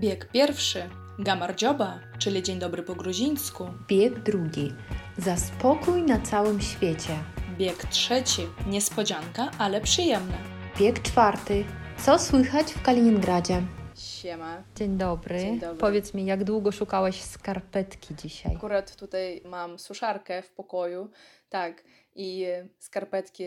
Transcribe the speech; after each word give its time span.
Bieg 0.00 0.28
pierwszy. 0.32 0.82
Gamardżoba, 1.18 1.98
czyli 2.18 2.42
dzień 2.42 2.58
dobry 2.58 2.82
po 2.82 2.94
gruzińsku. 2.94 3.66
Bieg 3.88 4.18
drugi. 4.22 4.72
Za 5.18 5.36
spokój 5.36 6.02
na 6.02 6.20
całym 6.20 6.60
świecie. 6.60 7.18
Bieg 7.58 7.84
trzeci. 7.84 8.42
Niespodzianka, 8.66 9.50
ale 9.58 9.80
przyjemna. 9.80 10.38
Bieg 10.78 11.02
czwarty. 11.02 11.64
Co 11.98 12.18
słychać 12.18 12.72
w 12.72 12.82
Kaliningradzie? 12.82 13.62
Siema. 13.96 14.62
Dzień 14.76 14.96
dobry. 14.96 15.38
Dzień 15.38 15.60
dobry. 15.60 15.78
Powiedz 15.78 16.14
mi, 16.14 16.26
jak 16.26 16.44
długo 16.44 16.72
szukałaś 16.72 17.20
skarpetki 17.20 18.14
dzisiaj? 18.14 18.56
Akurat 18.56 18.96
tutaj 18.96 19.42
mam 19.44 19.78
suszarkę 19.78 20.42
w 20.42 20.50
pokoju, 20.50 21.10
tak, 21.48 21.82
i 22.14 22.46
skarpetki 22.78 23.44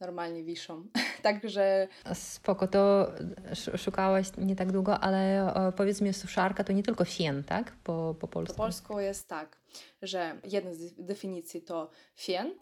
normalnie 0.00 0.42
wiszą. 0.44 0.86
Także 1.22 1.88
Spoko, 2.14 2.68
to 2.68 3.12
sz- 3.50 3.80
szukałaś 3.80 4.26
nie 4.38 4.56
tak 4.56 4.72
długo, 4.72 4.98
ale 5.00 5.52
powiedz 5.76 6.00
mi, 6.00 6.12
suszarka 6.14 6.64
to 6.64 6.72
nie 6.72 6.82
tylko 6.82 7.04
fien, 7.04 7.44
tak? 7.44 7.72
Po, 7.84 7.92
po 7.92 8.14
po 8.14 8.28
polsku. 8.28 8.56
polsku 8.56 9.00
jest 9.00 9.28
tak, 9.28 9.58
że 10.02 10.40
jedna 10.44 10.74
z 10.74 10.94
definicji 10.94 11.62
to 11.62 11.90
fien, 12.16 12.54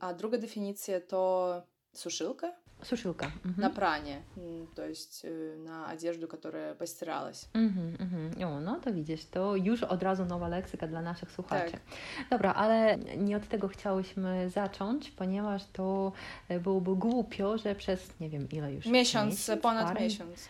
a 0.00 0.14
druga 0.14 0.38
definicja 0.38 1.00
to 1.00 1.52
suszylka 1.92 2.52
Suszylka. 2.83 3.25
Mhm. 3.45 3.61
на 3.61 3.69
прanie, 3.69 4.21
м, 4.37 4.67
то 4.75 4.85
есть 4.89 5.25
э, 5.25 5.57
на 5.65 5.87
одежду, 5.87 6.27
которая 6.27 6.75
постиралась. 6.75 7.49
Mhm, 7.53 7.95
mhm. 7.99 8.43
O, 8.47 8.59
no 8.59 8.79
to 8.79 8.93
widzisz, 8.93 9.25
to 9.25 9.55
już 9.55 9.83
od 9.83 10.03
razu 10.03 10.25
nowa 10.25 10.47
leksyka 10.47 10.87
dla 10.87 11.01
naszych 11.01 11.31
słuchaczy. 11.31 11.71
Tak. 11.71 11.81
Dobra, 12.29 12.53
ale 12.53 12.97
nie 12.97 13.37
od 13.37 13.47
tego 13.47 13.67
chciałyśmy 13.67 14.49
zacząć, 14.49 15.11
ponieważ 15.11 15.65
to 15.73 16.11
e, 16.49 16.59
byłoby 16.59 16.95
głupio, 16.95 17.57
że 17.57 17.75
przez 17.75 18.19
nie 18.19 18.29
wiem 18.29 18.47
ile 18.51 18.73
już. 18.73 18.85
Miesiąc, 18.85 19.51
ponad 19.61 19.87
parę- 19.97 20.01
miesiąc. 20.01 20.49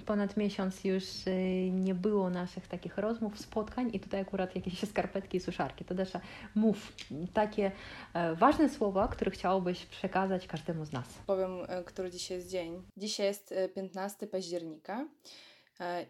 Ponad 0.00 0.36
miesiąc 0.36 0.84
już 0.84 1.04
e, 1.26 1.70
nie 1.70 1.94
było 1.94 2.30
naszych 2.30 2.68
takich 2.68 2.98
rozmów, 2.98 3.38
spotkań 3.38 3.90
i 3.92 4.00
tutaj 4.00 4.20
akurat 4.20 4.56
jakieś 4.56 4.78
skarpetki 4.90 5.38
i 5.38 5.40
suszarki. 5.40 5.84
To 5.84 5.94
Desza, 5.94 6.20
mów 6.54 6.92
takie 7.32 7.72
e, 8.14 8.34
ważne 8.34 8.68
słowa, 8.68 9.08
które 9.08 9.30
chciałobyś 9.30 9.86
przekazać 9.86 10.46
każdemu 10.46 10.84
z 10.84 10.92
nas. 10.92 11.06
Powiem, 11.26 11.50
e, 11.68 11.84
który 11.84 12.10
dzisiaj 12.10 12.36
jest 12.36 12.50
dzień. 12.50 12.82
Dzisiaj 12.96 13.26
jest 13.26 13.52
e, 13.52 13.68
15 13.68 14.26
października 14.26 15.00
e, 15.00 15.49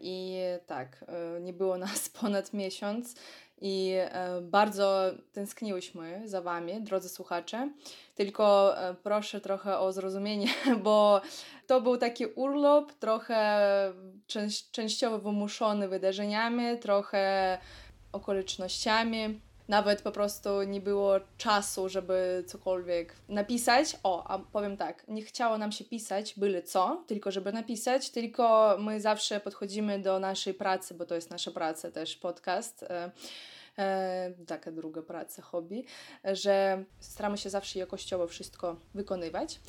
i 0.01 0.37
tak, 0.67 1.05
e, 1.07 1.41
nie 1.41 1.53
było 1.53 1.77
nas 1.77 2.09
ponad 2.21 2.53
miesiąc 2.53 3.15
i 3.61 3.93
e, 3.97 4.41
bardzo 4.41 5.11
tęskniłyśmy 5.31 6.21
za 6.25 6.41
Wami, 6.41 6.81
drodzy 6.81 7.09
słuchacze. 7.09 7.69
Tylko 8.15 8.77
e, 8.77 8.93
proszę 8.93 9.41
trochę 9.41 9.79
o 9.79 9.91
zrozumienie, 9.91 10.47
bo 10.83 11.21
to 11.67 11.81
był 11.81 11.97
taki 11.97 12.25
urlop 12.25 12.93
trochę 12.93 13.61
częś, 14.27 14.71
częściowo 14.71 15.19
wymuszony 15.19 15.87
wydarzeniami, 15.87 16.79
trochę 16.79 17.57
okolicznościami. 18.11 19.39
Nawet 19.71 20.01
po 20.01 20.11
prostu 20.11 20.63
nie 20.63 20.81
było 20.81 21.13
czasu, 21.37 21.89
żeby 21.89 22.43
cokolwiek 22.47 23.15
napisać. 23.29 23.97
O, 24.03 24.27
a 24.27 24.39
powiem 24.39 24.77
tak, 24.77 25.07
nie 25.07 25.21
chciało 25.21 25.57
nam 25.57 25.71
się 25.71 25.85
pisać 25.85 26.33
byle 26.37 26.63
co, 26.63 27.03
tylko 27.07 27.31
żeby 27.31 27.53
napisać, 27.53 28.09
tylko 28.09 28.77
my 28.79 29.01
zawsze 29.01 29.39
podchodzimy 29.39 29.99
do 29.99 30.19
naszej 30.19 30.53
pracy, 30.53 30.93
bo 30.93 31.05
to 31.05 31.15
jest 31.15 31.29
nasza 31.29 31.51
praca 31.51 31.91
też, 31.91 32.15
podcast. 32.15 32.85
E, 33.77 34.33
taka 34.47 34.71
druga 34.71 35.01
praca, 35.01 35.41
hobby, 35.41 35.85
że 36.23 36.83
staramy 36.99 37.37
się 37.37 37.49
zawsze 37.49 37.79
jakościowo 37.79 38.27
wszystko 38.27 38.75
wykonywać. 38.93 39.59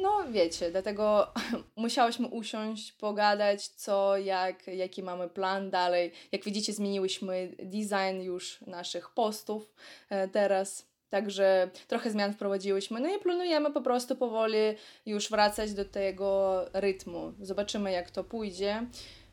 No 0.00 0.24
wiecie, 0.30 0.70
dlatego 0.70 1.32
musiałyśmy 1.76 2.26
usiąść, 2.26 2.92
pogadać, 2.92 3.68
co, 3.68 4.16
jak, 4.16 4.66
jaki 4.66 5.02
mamy 5.02 5.28
plan 5.28 5.70
dalej. 5.70 6.12
Jak 6.32 6.44
widzicie, 6.44 6.72
zmieniłyśmy 6.72 7.56
design 7.58 8.22
już 8.22 8.60
naszych 8.60 9.10
postów 9.10 9.74
e, 10.10 10.28
teraz. 10.28 10.92
Także 11.10 11.70
trochę 11.88 12.10
zmian 12.10 12.32
wprowadziłyśmy. 12.32 13.00
No 13.00 13.16
i 13.16 13.18
planujemy 13.18 13.72
po 13.72 13.80
prostu 13.80 14.16
powoli 14.16 14.58
już 15.06 15.30
wracać 15.30 15.72
do 15.72 15.84
tego 15.84 16.60
rytmu. 16.72 17.32
Zobaczymy, 17.40 17.92
jak 17.92 18.10
to 18.10 18.24
pójdzie. 18.24 18.86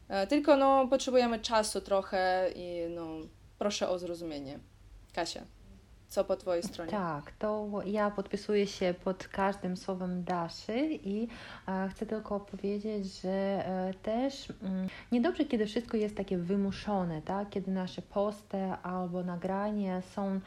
E, 0.10 0.28
Tylko 0.28 0.58
no, 0.58 0.88
potrzebujemy 0.88 1.40
czasu 1.40 1.82
trochę 1.82 2.52
i 2.56 2.90
no, 2.90 3.08
proszę 3.60 3.90
o 3.90 4.00
zrozumienie. 4.00 4.60
Kasia, 5.14 5.42
co 6.10 6.24
po 6.24 6.36
Twojej 6.36 6.64
stronie? 6.64 6.92
Tak, 6.92 7.32
to 7.32 7.70
ja 7.86 8.12
podpisuję 8.12 8.68
się 8.68 8.94
pod 9.04 9.28
każdym 9.28 9.78
słowem 9.78 10.24
Daszy 10.24 10.90
i 10.92 11.28
e, 11.68 11.90
chcę 11.90 12.06
tylko 12.06 12.40
powiedzieć, 12.40 13.22
że 13.22 13.30
e, 13.30 13.94
też 14.04 14.54
mm, 14.64 14.88
niedobrze, 15.12 15.46
kiedy 15.46 15.66
wszystko 15.66 15.98
jest 15.98 16.16
takie 16.16 16.38
wymuszone, 16.38 17.22
tak? 17.22 17.50
Kiedy 17.50 17.72
nasze 17.72 18.02
posty 18.02 18.58
albo 18.84 19.24
nagrania 19.24 20.02
są 20.02 20.40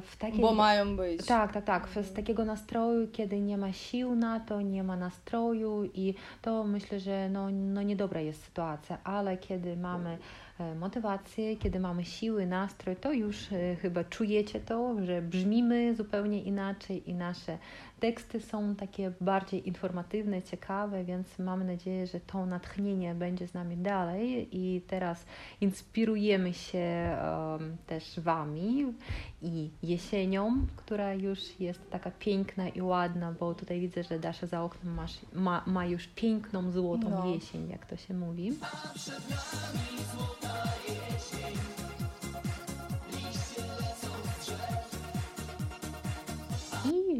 w 0.00 0.16
takiej... 0.18 0.40
Bo 0.40 0.54
mają 0.54 0.96
być. 0.96 1.26
Tak, 1.26 1.52
tak, 1.52 1.64
tak. 1.64 1.88
Z 1.88 2.12
takiego 2.12 2.44
nastroju, 2.44 3.08
kiedy 3.12 3.40
nie 3.40 3.58
ma 3.58 3.72
sił 3.72 4.14
na 4.14 4.40
to, 4.40 4.60
nie 4.60 4.82
ma 4.82 4.96
nastroju 4.96 5.84
i 5.94 6.14
to 6.42 6.64
myślę, 6.64 7.00
że 7.00 7.28
no, 7.28 7.50
no 7.50 7.82
niedobra 7.82 8.20
jest 8.20 8.44
sytuacja, 8.44 8.98
ale 9.04 9.36
kiedy 9.36 9.76
mamy 9.76 10.18
e, 10.58 10.74
motywację, 10.74 11.56
kiedy 11.56 11.80
mamy 11.80 12.04
siły, 12.04 12.46
nastrój, 12.46 12.96
to 12.96 13.12
już 13.12 13.52
e, 13.52 13.76
chyba 13.76 14.04
czujecie 14.04 14.60
to, 14.60 15.04
że 15.04 15.22
brzmimy 15.22 15.94
zupełnie 15.94 16.42
inaczej 16.42 17.10
i 17.10 17.14
nasze 17.14 17.58
teksty 18.00 18.40
są 18.40 18.74
takie 18.74 19.12
bardziej 19.20 19.68
informatywne, 19.68 20.42
ciekawe, 20.42 21.04
więc 21.04 21.38
mam 21.38 21.66
nadzieję, 21.66 22.06
że 22.06 22.20
to 22.20 22.46
natchnienie 22.46 23.14
będzie 23.14 23.48
z 23.48 23.54
nami 23.54 23.76
dalej 23.76 24.48
i 24.52 24.80
teraz 24.80 25.24
inspirujemy 25.60 26.54
się 26.54 26.78
em, 26.78 27.76
też 27.86 28.20
Wami 28.20 28.94
i 29.42 29.70
jesienią, 29.82 30.66
która 30.76 31.14
już 31.14 31.60
jest 31.60 31.90
taka 31.90 32.10
piękna 32.10 32.68
i 32.68 32.82
ładna, 32.82 33.32
bo 33.40 33.54
tutaj 33.54 33.80
widzę, 33.80 34.02
że 34.04 34.18
Dasza 34.18 34.46
za 34.46 34.62
oknem 34.62 34.94
masz, 34.94 35.18
ma, 35.32 35.62
ma 35.66 35.86
już 35.86 36.06
piękną, 36.06 36.70
złotą 36.70 37.10
No. 37.10 37.26
jesień, 37.26 37.68
jak 37.70 37.86
to 37.86 37.96
się 37.96 38.14
mówi. 38.14 38.46
I 38.48 38.52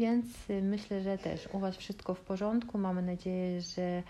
więc 0.01 0.25
y, 0.49 0.61
myślę, 0.61 1.01
że 1.01 1.17
też 1.17 1.49
u 1.53 1.59
Was 1.59 1.77
wszystko 1.77 2.13
w 2.13 2.21
porządku. 2.21 2.77
Mamy 2.77 3.01
nadzieję, 3.01 3.61
że 3.61 4.03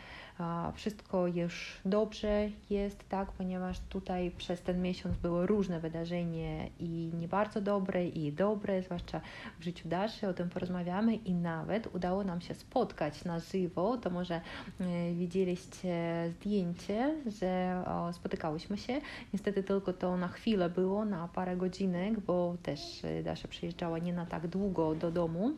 wszystko 0.74 1.28
już 1.28 1.82
dobrze 1.86 2.50
jest, 2.70 3.10
tak, 3.10 3.32
ponieważ 3.32 3.80
tutaj 3.80 4.32
przez 4.32 4.62
ten 4.62 4.82
miesiąc 4.82 5.18
były 5.18 5.48
różne 5.48 5.80
wydarzenia 5.80 6.68
i 6.80 7.12
nie 7.20 7.28
bardzo 7.28 7.62
dobre, 7.62 8.08
i 8.08 8.32
dobre, 8.32 8.82
zwłaszcza 8.82 9.22
w 9.60 9.64
życiu 9.64 9.90
Daszy, 9.90 10.28
o 10.28 10.34
tym 10.34 10.50
porozmawiamy 10.50 11.16
i 11.16 11.34
nawet 11.34 11.96
udało 11.96 12.24
nam 12.24 12.42
się 12.42 12.54
spotkać 12.54 13.26
na 13.26 13.40
żywo. 13.40 13.98
To 13.98 14.10
może 14.10 14.36
e, 14.80 15.14
widzieliście 15.14 16.26
zdjęcie, 16.30 17.16
że 17.40 17.84
spotykałyśmy 18.14 18.78
się. 18.78 19.02
Niestety 19.34 19.64
tylko 19.64 19.94
to 19.94 20.18
na 20.18 20.28
chwilę 20.28 20.70
było, 20.70 21.06
na 21.06 21.28
parę 21.28 21.58
godzinek, 21.58 22.20
bo 22.20 22.56
też 22.64 23.06
e, 23.06 23.24
Dasza 23.24 23.48
przyjeżdżała 23.48 23.98
nie 24.00 24.14
na 24.14 24.26
tak 24.26 24.48
długo 24.48 24.96
do 24.96 25.12
domu 25.12 25.52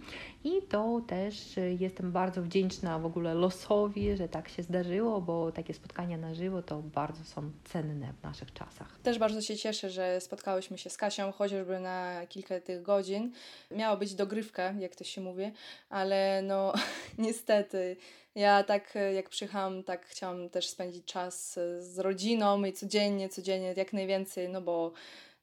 i 0.44 0.52
to 0.70 1.02
też 1.08 1.58
e, 1.58 1.74
jestem 1.74 2.12
bardzo 2.12 2.42
wdzięczna 2.42 3.00
w 3.00 3.06
ogóle 3.06 3.34
losowi, 3.34 4.18
że 4.18 4.30
tak 4.30 4.50
się 4.50 4.63
zdarzyło, 4.64 5.22
bo 5.22 5.52
takie 5.52 5.74
spotkania 5.74 6.18
na 6.18 6.34
żywo 6.34 6.62
to 6.62 6.82
bardzo 6.82 7.24
są 7.24 7.52
cenne 7.64 8.14
w 8.20 8.24
naszych 8.24 8.54
czasach. 8.54 9.00
Też 9.04 9.20
bardzo 9.20 9.42
się 9.42 9.58
cieszę, 9.58 9.90
że 9.90 10.22
spotkałyśmy 10.22 10.78
się 10.78 10.90
z 10.90 10.98
Kasią, 10.98 11.32
chociażby 11.32 11.80
na 11.80 12.22
kilka 12.30 12.60
tych 12.60 12.82
godzin. 12.82 13.32
Miała 13.72 13.98
być 13.98 14.16
dogrywka, 14.16 14.72
jak 14.72 14.96
to 14.96 15.04
się 15.04 15.22
mówi, 15.22 15.52
ale 15.90 16.42
no 16.42 16.74
niestety 17.18 17.98
ja 18.36 18.64
tak 18.64 18.94
jak 19.16 19.30
przyjechałam, 19.30 19.84
tak 19.84 20.06
chciałam 20.06 20.50
też 20.50 20.70
spędzić 20.70 21.06
czas 21.06 21.54
z 21.80 22.00
rodziną 22.00 22.64
i 22.64 22.74
codziennie, 22.74 23.30
codziennie 23.30 23.74
jak 23.78 23.94
najwięcej, 23.94 24.50
no 24.50 24.62
bo 24.62 24.92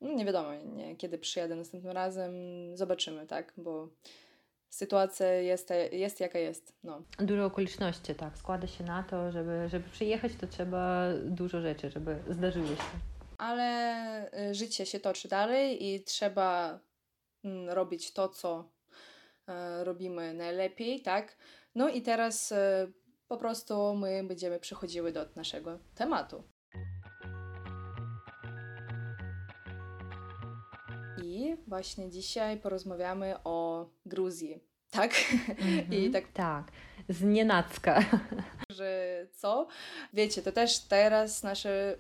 no 0.00 0.12
nie 0.12 0.25
wiadomo, 0.25 0.55
nie, 0.55 0.96
kiedy 0.96 1.19
przyjadę 1.19 1.56
następnym 1.56 1.93
razem, 1.93 2.32
zobaczymy, 2.76 3.26
tak, 3.26 3.52
bo 3.56 3.88
sytuacja 4.70 5.26
jest, 5.32 5.72
jest 5.93 6.20
jaka 6.20 6.38
jest, 6.38 6.75
no. 6.82 7.02
Dużo 7.19 7.44
okoliczności, 7.44 8.14
tak, 8.14 8.38
składa 8.38 8.67
się 8.67 8.84
na 8.84 9.02
to, 9.02 9.32
żeby, 9.32 9.69
żeby 9.69 9.88
przyjechać, 9.88 10.32
to 10.40 10.46
trzeba 10.46 11.06
dużo 11.25 11.61
rzeczy, 11.61 11.90
żeby 11.90 12.19
zdarzyły 12.28 12.69
się. 12.69 12.82
ale 13.38 14.31
y, 14.50 14.55
życie 14.55 14.87
się 14.87 15.00
toczy 15.00 15.28
dalej 15.28 15.87
i 15.87 16.05
trzeba 16.05 16.81
mm, 17.44 17.69
robić 17.70 18.12
to, 18.12 18.28
co 18.28 18.70
e, 19.49 19.84
robimy 19.84 20.34
najlepiej, 20.34 21.02
tak? 21.02 21.37
No 21.75 21.88
i 21.88 22.02
teraz 22.02 22.52
e, 22.52 22.87
po 23.28 23.37
prostu 23.37 23.94
my 23.94 24.25
będziemy 24.25 24.61
przechodziły 24.61 25.12
do 25.12 25.26
naszego 25.37 25.78
tematu. 25.94 26.43
Właśnie 31.70 32.11
dzisiaj 32.11 32.56
porozmawiamy 32.58 33.37
o 33.44 33.87
Gruzji, 34.06 34.61
tak? 34.90 35.12
I 35.90 35.96
Mhm. 35.96 36.12
tak 36.12 36.25
Tak, 36.32 36.64
z 37.08 37.22
nienacka. 37.22 38.05
że 38.78 39.26
co. 39.32 39.67
Wiecie, 40.12 40.43
to 40.43 40.52
też 40.52 40.78
teraz 40.78 41.43
nasze 41.43 41.96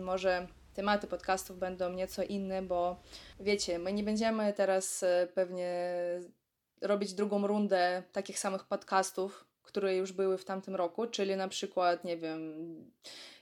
może 0.00 0.46
tematy 0.74 1.06
podcastów 1.06 1.58
będą 1.58 1.92
nieco 1.92 2.22
inne, 2.22 2.62
bo 2.62 2.96
wiecie, 3.40 3.78
my 3.78 3.92
nie 3.92 4.02
będziemy 4.02 4.52
teraz 4.52 5.02
e, 5.02 5.28
pewnie 5.34 5.94
robić 6.80 7.14
drugą 7.14 7.46
rundę 7.46 8.02
takich 8.12 8.38
samych 8.38 8.64
podcastów, 8.64 9.44
które 9.66 9.96
już 9.96 10.12
były 10.12 10.38
w 10.38 10.44
tamtym 10.44 10.74
roku, 10.74 11.06
czyli 11.06 11.36
na 11.36 11.48
przykład, 11.48 12.04
nie 12.04 12.16
wiem, 12.16 12.40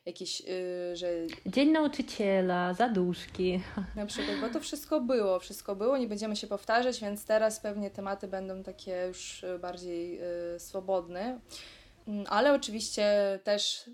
jakieś, 0.07 0.41
yy, 0.41 0.97
że... 0.97 1.09
Dzień 1.47 1.71
nauczyciela, 1.71 2.75
zaduszki. 2.75 3.61
Na 3.97 4.07
przykład, 4.07 4.41
bo 4.41 4.49
to 4.49 4.61
wszystko 4.61 5.01
było, 5.01 5.39
wszystko 5.39 5.77
było, 5.77 5.99
nie 5.99 6.07
będziemy 6.07 6.37
się 6.37 6.47
powtarzać, 6.47 7.01
więc 7.01 7.27
teraz 7.27 7.61
pewnie 7.61 7.91
tematy 7.91 8.29
będą 8.29 8.63
takie 8.63 9.05
już 9.09 9.45
bardziej 9.61 10.15
yy, 10.15 10.61
swobodne. 10.61 11.41
Mm, 12.09 12.25
ale 12.29 12.55
oczywiście 12.55 13.39
też 13.45 13.91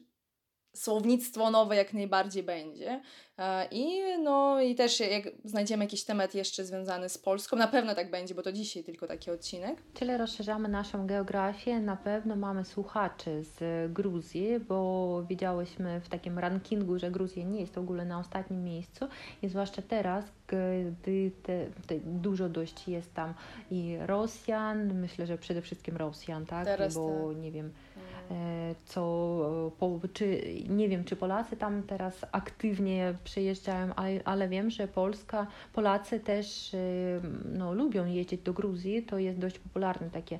słownictwo 0.80 1.50
nowe 1.50 1.76
jak 1.76 1.94
najbardziej 1.94 2.42
będzie. 2.42 3.00
E, 3.38 3.68
I, 3.70 4.00
no, 4.22 4.60
I 4.60 4.74
też 4.74 5.00
jak 5.00 5.24
znajdziemy 5.44 5.84
jakiś 5.84 6.04
temat 6.04 6.34
jeszcze 6.34 6.64
związany 6.64 7.08
z 7.08 7.18
Polską, 7.18 7.56
na 7.56 7.68
pewno 7.68 7.94
tak 7.94 8.10
będzie, 8.10 8.34
bo 8.34 8.42
to 8.42 8.52
dzisiaj 8.52 8.84
tylko 8.84 9.06
taki 9.06 9.30
odcinek. 9.30 9.82
Czyli 9.94 10.16
rozszerzamy 10.16 10.68
naszą 10.68 11.06
geografię. 11.06 11.80
Na 11.80 11.96
pewno 11.96 12.36
mamy 12.36 12.64
słuchaczy 12.64 13.42
z 13.42 13.92
Gruzji, 13.92 14.60
bo 14.60 15.22
widziałyśmy 15.28 16.00
w 16.00 16.08
takim 16.08 16.38
rankingu, 16.38 16.98
że 16.98 17.10
Gruzja 17.10 17.44
nie 17.44 17.60
jest 17.60 17.74
w 17.74 17.78
ogóle 17.78 18.04
na 18.04 18.18
ostatnim 18.18 18.64
miejscu 18.64 19.06
i 19.42 19.48
zwłaszcza 19.48 19.82
teraz, 19.82 20.24
gdy 20.46 21.30
te, 21.42 21.66
te 21.86 21.98
dużo 22.00 22.48
dość 22.48 22.88
jest 22.88 23.14
tam 23.14 23.34
i 23.70 23.96
Rosjan, 24.00 24.94
myślę, 24.94 25.26
że 25.26 25.38
przede 25.38 25.62
wszystkim 25.62 25.96
Rosjan, 25.96 26.46
tak? 26.46 26.64
Teraz 26.64 26.94
bo 26.94 27.28
tak. 27.28 27.42
nie 27.42 27.52
wiem, 27.52 27.72
co, 28.84 29.72
czy, 30.12 30.42
nie 30.68 30.88
wiem, 30.88 31.04
czy 31.04 31.16
Polacy 31.16 31.56
tam 31.56 31.82
teraz 31.82 32.24
aktywnie 32.32 33.14
przyjeżdżają, 33.24 33.94
ale, 33.94 34.20
ale 34.24 34.48
wiem, 34.48 34.70
że 34.70 34.88
Polska, 34.88 35.46
Polacy 35.72 36.20
też 36.20 36.74
e, 36.74 36.78
no, 37.44 37.74
lubią 37.74 38.06
jeździć 38.06 38.42
do 38.42 38.52
Gruzji, 38.52 39.02
to 39.02 39.18
jest 39.18 39.38
dość 39.38 39.58
popularny 39.58 40.10
taki 40.10 40.34
e, 40.34 40.38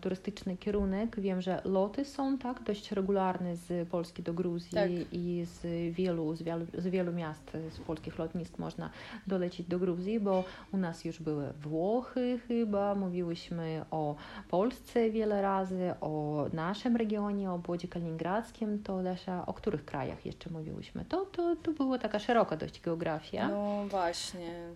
turystyczny 0.00 0.56
kierunek. 0.56 1.20
Wiem, 1.20 1.40
że 1.40 1.62
loty 1.64 2.04
są 2.04 2.38
tak 2.38 2.62
dość 2.62 2.92
regularne 2.92 3.56
z 3.56 3.88
Polski 3.88 4.22
do 4.22 4.34
Gruzji 4.34 4.74
tak. 4.74 4.90
i 5.12 5.44
z 5.44 5.94
wielu, 5.94 6.36
z 6.36 6.42
wielu, 6.42 6.66
z 6.78 6.86
wielu 6.86 7.12
miast, 7.12 7.56
z 7.70 7.78
polskich 7.78 8.18
lotnisk 8.18 8.58
można 8.58 8.90
dolecieć 9.26 9.66
do 9.66 9.78
Gruzji, 9.78 10.20
bo 10.20 10.44
u 10.72 10.76
nas 10.76 11.04
już 11.04 11.22
były 11.22 11.52
Włochy 11.52 12.40
chyba, 12.48 12.94
mówiłyśmy 12.94 13.84
o 13.90 14.16
Polsce 14.48 15.10
wiele 15.10 15.42
razy, 15.42 15.94
o 16.00 16.46
naszym 16.52 16.96
regionie, 16.96 17.12
regionie, 17.12 17.50
o 17.50 17.54
obwodzie 17.54 17.88
kaliningradzkim, 17.88 18.82
to 18.82 19.02
Lesza, 19.02 19.46
o 19.46 19.52
których 19.52 19.84
krajach 19.84 20.26
jeszcze 20.26 20.50
mówiłyśmy? 20.50 21.04
To, 21.04 21.26
to, 21.26 21.56
to 21.56 21.72
była 21.72 21.98
taka 21.98 22.18
szeroka 22.18 22.56
dość 22.56 22.80
geografia. 22.80 23.48
No 23.48 23.84
właśnie. 23.90 24.74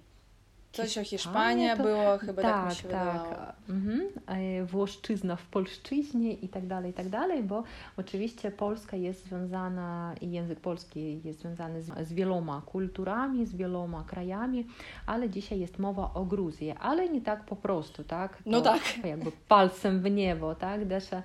Coś 0.76 0.98
o 0.98 1.04
Hiszpanii 1.04 1.68
to... 1.76 1.82
było, 1.82 2.18
chyba 2.18 2.42
tak, 2.42 2.54
tak 2.54 2.68
mi 2.68 2.74
się 2.74 2.88
tak. 2.88 3.12
wydawało. 3.12 3.52
Mhm. 3.68 4.66
Włoszczyzna 4.66 5.36
w 5.36 5.46
polszczyźnie 5.46 6.32
i 6.32 6.48
tak 6.48 6.66
dalej, 6.66 6.90
i 6.90 6.94
tak 6.94 7.08
dalej, 7.08 7.42
bo 7.42 7.62
oczywiście 7.96 8.50
Polska 8.50 8.96
jest 8.96 9.24
związana 9.24 10.14
i 10.20 10.30
język 10.30 10.60
polski 10.60 11.20
jest 11.24 11.40
związany 11.40 11.82
z, 11.82 12.08
z 12.08 12.12
wieloma 12.12 12.62
kulturami, 12.66 13.46
z 13.46 13.56
wieloma 13.56 14.04
krajami, 14.04 14.66
ale 15.06 15.30
dzisiaj 15.30 15.60
jest 15.60 15.78
mowa 15.78 16.10
o 16.14 16.24
Gruzji, 16.24 16.74
ale 16.80 17.08
nie 17.08 17.20
tak 17.20 17.44
po 17.44 17.56
prostu, 17.56 18.04
tak? 18.04 18.38
No 18.46 18.60
to 18.60 18.72
no 18.72 18.78
tak. 18.78 19.04
Jakby 19.04 19.32
palcem 19.48 20.00
w 20.02 20.10
niebo, 20.10 20.54
tak? 20.54 20.84
Desza, 20.84 21.22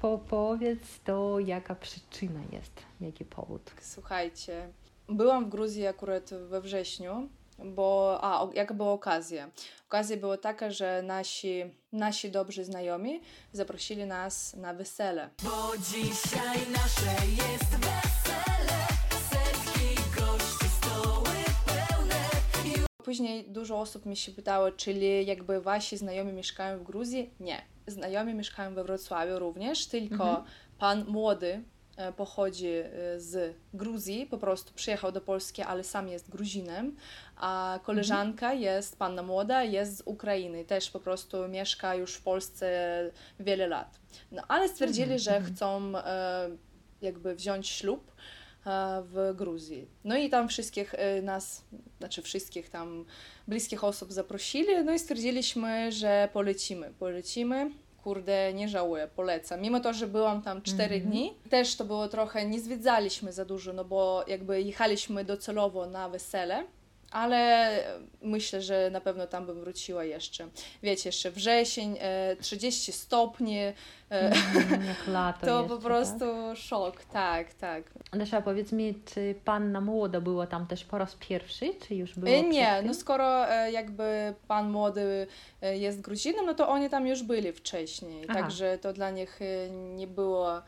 po, 0.00 0.18
powiedz 0.28 1.00
to, 1.04 1.38
jaka 1.38 1.74
przyczyna 1.74 2.40
jest, 2.52 2.82
jaki 3.00 3.24
powód. 3.24 3.70
Słuchajcie, 3.80 4.68
byłam 5.08 5.44
w 5.44 5.48
Gruzji 5.48 5.86
akurat 5.86 6.30
we 6.48 6.60
wrześniu, 6.60 7.28
bo 7.58 8.18
a, 8.22 8.48
jaka 8.54 8.74
była 8.74 8.92
okazja? 8.92 9.50
Okazja 9.86 10.16
była 10.16 10.36
taka, 10.36 10.70
że 10.70 11.02
nasi, 11.02 11.64
nasi 11.92 12.30
dobrzy 12.30 12.64
znajomi 12.64 13.20
zaprosili 13.52 14.06
nas 14.06 14.56
na 14.56 14.74
wesele. 14.74 15.30
Bo 15.42 15.72
dzisiaj 15.78 16.58
nasze 16.72 17.26
jest 17.26 17.70
wesele, 17.70 18.78
setki 19.30 19.94
gości, 20.20 20.68
stoły 20.80 21.34
pełne. 21.66 22.20
Później 23.04 23.44
dużo 23.50 23.80
osób 23.80 24.06
mi 24.06 24.16
się 24.16 24.32
pytało, 24.32 24.72
czyli 24.72 25.26
jakby 25.26 25.60
wasi 25.60 25.96
znajomi 25.96 26.32
mieszkają 26.32 26.78
w 26.78 26.82
Gruzji? 26.82 27.30
Nie. 27.40 27.62
Znajomi 27.86 28.34
mieszkają 28.34 28.74
we 28.74 28.84
Wrocławiu 28.84 29.38
również, 29.38 29.86
tylko 29.86 30.28
mhm. 30.28 30.44
pan 30.78 31.04
młody 31.08 31.64
pochodzi 32.16 32.68
e, 32.68 33.20
z 33.20 33.56
Gruzji, 33.74 34.26
po 34.26 34.38
prostu 34.38 34.74
przyjechał 34.74 35.12
do 35.12 35.20
Polski, 35.20 35.62
ale 35.62 35.84
sam 35.84 36.08
jest 36.08 36.30
Gruzinem, 36.30 36.96
a 37.36 37.80
koleżanka 37.82 38.46
mhm. 38.46 38.62
jest, 38.62 38.98
panna 38.98 39.22
młoda, 39.22 39.62
jest 39.62 39.96
z 39.96 40.02
Ukrainy, 40.04 40.64
też 40.64 40.90
po 40.90 41.00
prostu 41.00 41.48
mieszka 41.48 41.94
już 41.94 42.14
w 42.14 42.22
Polsce 42.22 43.10
wiele 43.40 43.66
lat. 43.66 44.00
No 44.30 44.42
ale 44.48 44.68
stwierdzili, 44.68 45.12
mhm. 45.12 45.18
że 45.18 45.40
chcą 45.40 45.98
e, 45.98 46.50
jakby 47.02 47.34
wziąć 47.34 47.68
ślub 47.68 48.12
w 49.02 49.32
Gruzji. 49.36 49.88
No 50.04 50.16
i 50.16 50.30
tam 50.30 50.48
wszystkich 50.48 50.94
nas, 51.22 51.64
znaczy 51.98 52.22
wszystkich 52.22 52.70
tam 52.70 53.04
bliskich 53.48 53.84
osób 53.84 54.12
zaprosili, 54.12 54.84
no 54.84 54.92
i 54.92 54.98
stwierdziliśmy, 54.98 55.92
że 55.92 56.28
polecimy, 56.32 56.92
polecimy 56.98 57.70
kurde, 58.04 58.54
nie 58.54 58.68
żałuję, 58.68 59.08
polecam. 59.16 59.60
Mimo 59.60 59.80
to, 59.80 59.92
że 59.92 60.06
byłam 60.06 60.42
tam 60.42 60.62
4 60.62 60.94
mm 60.94 61.06
-hmm. 61.06 61.10
dni, 61.10 61.34
też 61.50 61.76
to 61.76 61.84
było 61.84 62.08
trochę, 62.08 62.46
nie 62.46 62.60
zwiedzaliśmy 62.60 63.32
za 63.32 63.44
dużo, 63.44 63.72
no 63.72 63.84
bo 63.84 64.24
jakby 64.26 64.62
jechaliśmy 64.62 65.24
docelowo 65.24 65.86
na 65.86 66.08
wesele, 66.08 66.64
ale 67.12 67.70
myślę, 68.22 68.62
że 68.62 68.90
na 68.90 69.00
pewno 69.00 69.26
tam 69.26 69.46
bym 69.46 69.60
wróciła 69.60 70.04
jeszcze. 70.04 70.48
Wiecie, 70.82 71.08
jeszcze 71.08 71.30
wrzesień, 71.30 71.98
30 72.40 72.90
e, 72.90 72.94
stopni. 72.94 73.58
E, 73.58 73.74
mm, 74.10 74.84
jak 74.86 75.06
lato 75.06 75.46
To 75.46 75.60
jeszcze, 75.60 75.76
po 75.76 75.82
prostu 75.82 76.18
tak? 76.18 76.56
szok, 76.56 77.04
tak, 77.04 77.54
tak. 77.54 77.84
Lesza, 78.12 78.42
powiedz 78.42 78.72
mi, 78.72 78.94
czy 79.04 79.34
panna 79.44 79.80
młoda 79.80 80.20
była 80.20 80.46
tam 80.46 80.66
też 80.66 80.84
po 80.84 80.98
raz 80.98 81.14
pierwszy, 81.14 81.74
czy 81.88 81.94
już 81.94 82.14
było 82.14 82.32
e, 82.32 82.42
Nie, 82.42 82.82
no 82.82 82.94
skoro 82.94 83.46
jakby 83.66 84.34
pan 84.48 84.70
młody 84.70 85.26
jest 85.62 86.00
Gruzinem, 86.00 86.46
no 86.46 86.54
to 86.54 86.68
oni 86.68 86.90
tam 86.90 87.06
już 87.06 87.22
byli 87.22 87.52
wcześniej, 87.52 88.24
Aha. 88.28 88.40
także 88.40 88.78
to 88.78 88.92
dla 88.92 89.10
nich 89.10 89.40
nie 89.70 90.06
było, 90.06 90.62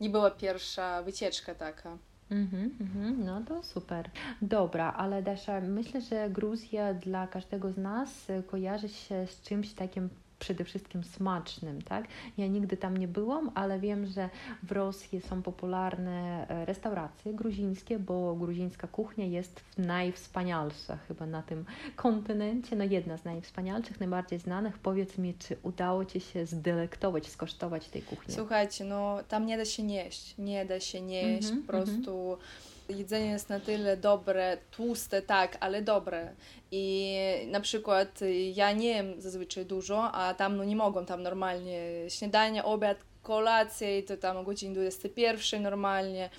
nie 0.00 0.10
była 0.10 0.30
pierwsza 0.30 1.02
wycieczka 1.02 1.54
taka. 1.54 1.98
Mhm, 2.30 2.70
mhm, 2.80 3.24
no 3.24 3.40
to 3.40 3.62
super. 3.62 4.10
Dobra, 4.42 4.92
ale 4.92 5.22
Dasza, 5.22 5.60
myślę, 5.60 6.00
że 6.00 6.30
Gruzja 6.30 6.94
dla 6.94 7.26
każdego 7.26 7.72
z 7.72 7.76
nas 7.76 8.28
kojarzy 8.46 8.88
się 8.88 9.26
z 9.26 9.42
czymś 9.42 9.72
takim 9.72 10.08
przede 10.40 10.64
wszystkim 10.64 11.04
smacznym, 11.04 11.82
tak? 11.82 12.04
Ja 12.38 12.46
nigdy 12.46 12.76
tam 12.76 12.96
nie 12.96 13.08
byłam, 13.08 13.50
ale 13.54 13.80
wiem, 13.80 14.06
że 14.06 14.28
w 14.62 14.72
Rosji 14.72 15.20
są 15.20 15.42
popularne 15.42 16.48
e, 16.48 16.64
restauracje 16.64 17.34
gruzińskie, 17.34 17.98
bo 17.98 18.34
gruzińska 18.34 18.88
kuchnia 18.88 19.24
jest 19.24 19.60
najwspanialsza 19.78 20.96
chyba 20.96 21.26
na 21.26 21.42
tym 21.42 21.64
kontynencie, 21.96 22.76
no 22.76 22.84
jedna 22.84 23.16
z 23.16 23.24
najwspanialszych, 23.24 24.00
najbardziej 24.00 24.38
znanych. 24.38 24.78
Powiedz 24.78 25.18
mi, 25.18 25.34
czy 25.34 25.56
udało 25.62 26.04
Ci 26.04 26.20
się 26.20 26.46
zdelektować, 26.46 27.28
skosztować 27.28 27.88
tej 27.88 28.02
kuchni? 28.02 28.34
Słuchajcie, 28.34 28.84
no 28.84 29.18
tam 29.28 29.46
nie 29.46 29.56
da 29.56 29.64
się 29.64 29.82
nieść, 29.82 30.34
nie 30.38 30.64
da 30.64 30.80
się 30.80 31.00
nieść, 31.00 31.48
mm 31.48 31.62
-hmm, 31.62 31.66
po 31.66 31.72
prostu... 31.72 32.26
Mm 32.26 32.38
-hmm 32.38 32.79
jedzenie 32.90 33.30
jest 33.30 33.48
na 33.48 33.60
tyle 33.60 33.96
dobre, 33.96 34.58
tłuste, 34.70 35.22
tak, 35.22 35.56
ale 35.60 35.82
dobre. 35.82 36.34
I 36.70 37.16
na 37.46 37.60
przykład 37.60 38.20
ja 38.54 38.72
nie 38.72 38.88
jem 38.88 39.20
zazwyczaj 39.20 39.66
dużo, 39.66 40.12
a 40.12 40.34
tam 40.34 40.56
no 40.56 40.64
nie 40.64 40.76
mogą 40.76 41.06
tam 41.06 41.22
normalnie 41.22 41.80
śniadanie, 42.08 42.64
obiad, 42.64 42.98
kolację 43.22 43.98
i 43.98 44.02
to 44.02 44.16
tam 44.16 44.36
o 44.36 44.42
godzinie 44.42 44.74
21 44.74 45.62
normalnie. 45.62 46.30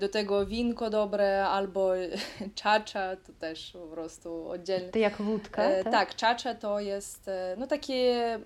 Do 0.00 0.08
tego 0.08 0.46
winko 0.46 0.90
dobre 0.90 1.46
albo 1.46 1.92
czacza, 2.54 3.16
to 3.16 3.32
też 3.32 3.70
po 3.72 3.86
prostu 3.86 4.48
oddzielnie. 4.48 4.88
To 4.88 4.98
jak 4.98 5.16
wódka? 5.22 5.62
E, 5.62 5.84
tak? 5.84 5.92
tak, 5.92 6.16
czacza 6.16 6.54
to 6.54 6.80
jest 6.80 7.28
e, 7.28 7.56
no 7.58 7.66
taki 7.66 7.94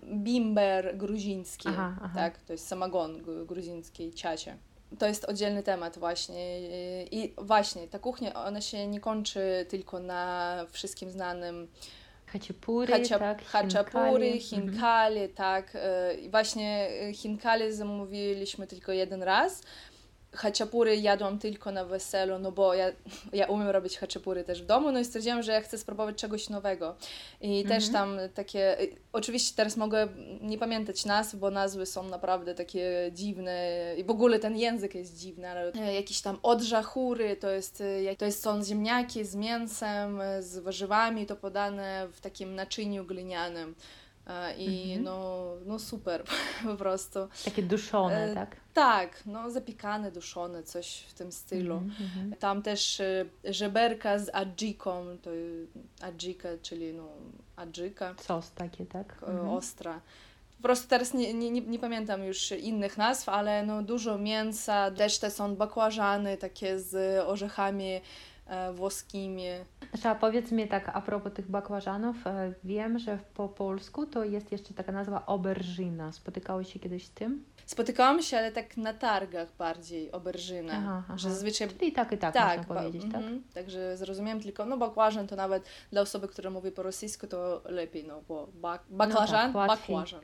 bimber 0.05 0.97
gruziński, 0.97 1.69
aha, 1.69 1.95
aha. 2.03 2.13
tak, 2.15 2.39
to 2.39 2.53
jest 2.53 2.69
samagon 2.69 3.23
gruziński, 3.47 4.15
ciacie 4.15 4.57
to 4.99 5.07
jest 5.07 5.25
oddzielny 5.25 5.63
temat 5.63 5.99
właśnie. 5.99 6.61
I 7.05 7.35
właśnie, 7.39 7.89
ta 7.89 7.99
kuchnia, 7.99 8.45
ona 8.45 8.61
się 8.61 8.87
nie 8.87 9.01
kończy 9.01 9.67
tylko 9.69 10.01
na 10.01 10.57
wszystkim 10.71 11.11
znanym 11.11 11.69
Haciapuri, 12.27 12.93
Hacia, 12.93 13.19
tak, 13.19 13.45
Hinkali, 14.41 15.21
mhm. 15.21 15.35
tak. 15.35 15.77
I 16.23 16.31
właśnie 16.31 16.89
Hinkali 17.15 17.73
zamówiliśmy 17.73 18.67
tylko 18.67 18.93
jeden 18.93 19.23
raz, 19.23 19.63
haczapury 20.33 20.97
jadłam 20.97 21.39
tylko 21.39 21.73
na 21.73 21.85
weselu, 21.85 22.39
no 22.39 22.53
bo 22.53 22.75
ja, 22.75 22.87
ja 23.33 23.47
umiem 23.47 23.69
robić 23.69 23.99
haczapury 23.99 24.45
też 24.45 24.63
w 24.63 24.67
domu, 24.67 24.93
no 24.93 25.01
i 25.01 25.05
stwierdziłam, 25.05 25.43
że 25.43 25.53
ja 25.53 25.61
chcę 25.61 25.79
spróbować 25.79 26.17
czegoś 26.17 26.49
nowego. 26.49 26.97
I 27.41 27.61
mhm. 27.61 27.81
też 27.81 27.93
tam 27.93 28.19
takie, 28.35 28.77
oczywiście 29.13 29.57
teraz 29.57 29.77
mogę 29.77 30.09
nie 30.41 30.59
pamiętać 30.59 31.05
nazw, 31.05 31.37
bo 31.37 31.51
nazwy 31.51 31.87
są 31.87 32.03
naprawdę 32.03 32.55
takie 32.55 33.11
dziwne 33.13 33.73
i 33.99 34.05
w 34.05 34.11
ogóle 34.11 34.39
ten 34.39 34.57
język 34.57 34.95
jest 34.95 35.19
dziwny, 35.19 35.49
ale 35.49 35.73
jakieś 35.95 36.21
tam 36.21 36.39
odżachury, 36.43 37.37
to 37.37 37.51
jest, 37.51 37.83
to 38.19 38.25
jest 38.25 38.43
są 38.43 38.65
ziemniaki 38.65 39.25
z 39.25 39.35
mięsem, 39.35 40.21
z 40.41 40.59
warzywami, 40.59 41.27
to 41.27 41.37
podane 41.37 42.09
w 42.13 42.21
takim 42.21 42.55
naczyniu 42.55 43.05
glinianym. 43.05 43.75
I 44.59 44.93
mhm. 44.93 45.05
no, 45.05 45.45
no 45.67 45.79
super 45.79 46.25
po 46.65 46.77
prostu. 46.77 47.19
Takie 47.45 47.63
duszone, 47.63 48.31
e, 48.31 48.35
tak? 48.35 48.57
Tak, 48.75 49.23
no 49.27 49.51
zapikane, 49.51 50.13
duszone, 50.13 50.63
coś 50.63 51.05
w 51.09 51.15
tym 51.15 51.33
stylu. 51.33 51.77
Mhm, 51.77 52.35
Tam 52.39 52.63
też 52.63 53.01
e, 53.01 53.25
żeberka 53.45 54.19
z 54.19 54.31
adżiką, 54.33 55.05
to 55.23 55.31
adżika, 56.01 56.49
czyli 56.63 56.93
no 56.93 57.09
adżika. 57.57 58.15
Sos 58.21 58.51
takie, 58.51 58.87
tak? 58.87 59.17
Mhm. 59.23 59.49
Ostra. 59.49 60.01
Po 60.57 60.63
prostu 60.63 60.89
teraz 60.89 61.15
nie, 61.15 61.35
nie, 61.35 61.51
nie, 61.51 61.79
pamiętam 61.79 62.25
już 62.25 62.53
innych 62.53 62.99
nazw, 62.99 63.29
ale 63.29 63.67
no 63.67 63.83
dużo 63.83 64.19
mięsa, 64.19 64.91
też 64.91 65.19
te 65.19 65.31
są 65.31 65.57
bakłażany 65.57 66.37
takie 66.37 66.79
z 66.79 67.19
orzechami 67.27 67.87
E, 67.95 68.01
włoskimi. 68.75 69.45
Znaczy, 69.95 70.21
powiedz 70.21 70.53
mi 70.53 70.69
tak, 70.69 70.91
a 70.95 71.01
propos 71.01 71.33
tych 71.33 71.51
bakłażanów, 71.51 72.27
e, 72.27 72.53
wiem, 72.65 72.99
że 72.99 73.19
po 73.35 73.49
polsku 73.49 74.07
to 74.07 74.25
jest 74.25 74.53
jeszcze 74.53 74.75
taka 74.75 74.93
nazwa 74.93 75.27
oberżyna. 75.27 76.13
Spotykałeś 76.13 76.73
się 76.73 76.79
kiedyś 76.79 77.07
z 77.07 77.11
tym? 77.11 77.45
Spotykałam 77.73 78.23
się, 78.23 78.39
ale 78.39 78.53
tak 78.53 78.77
na 78.77 78.95
targach 78.95 79.49
bardziej 79.59 80.13
oberżynę. 80.13 80.73
Aha, 80.77 81.03
aha. 81.05 81.19
Że 81.19 81.31
zazwyczaj... 81.31 81.69
I 81.81 81.93
tak, 81.93 82.13
i 82.13 82.19
tak, 82.19 82.35
tak 82.35 82.59
można 82.59 82.75
powiedzieć, 82.75 83.03
tak? 83.13 83.23
Mm 83.23 83.39
-hmm. 83.39 83.55
Także 83.55 83.97
zrozumiałem 83.97 84.41
tylko, 84.41 84.65
no 84.65 84.77
bakłażan 84.77 85.27
to 85.27 85.37
nawet 85.37 85.65
dla 85.91 86.01
osoby, 86.01 86.29
która 86.29 86.51
mówi 86.51 86.71
po 86.71 86.83
rosyjsku, 86.83 87.27
to 87.27 87.63
lepiej, 87.65 88.05
no 88.05 88.23
bo 88.29 88.49
bak, 88.55 88.83
baklażan, 88.91 89.53
no 89.53 89.67
tak, 89.67 89.79
bakłażan. 89.79 90.21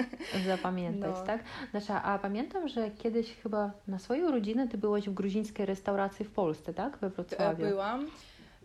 Zapamiętać, 0.46 1.14
no. 1.14 1.26
tak? 1.26 1.44
Znaczy, 1.70 1.92
a 1.92 2.18
pamiętam, 2.18 2.68
że 2.68 2.90
kiedyś 2.90 3.36
chyba 3.42 3.70
na 3.88 3.98
swoją 3.98 4.30
rodzinę 4.30 4.68
ty 4.68 4.78
byłaś 4.78 5.08
w 5.08 5.14
gruzińskiej 5.14 5.66
restauracji 5.66 6.24
w 6.24 6.30
Polsce, 6.30 6.74
tak? 6.74 6.98
We 6.98 7.10
Wrocławiu. 7.10 7.66
Byłam. 7.66 8.06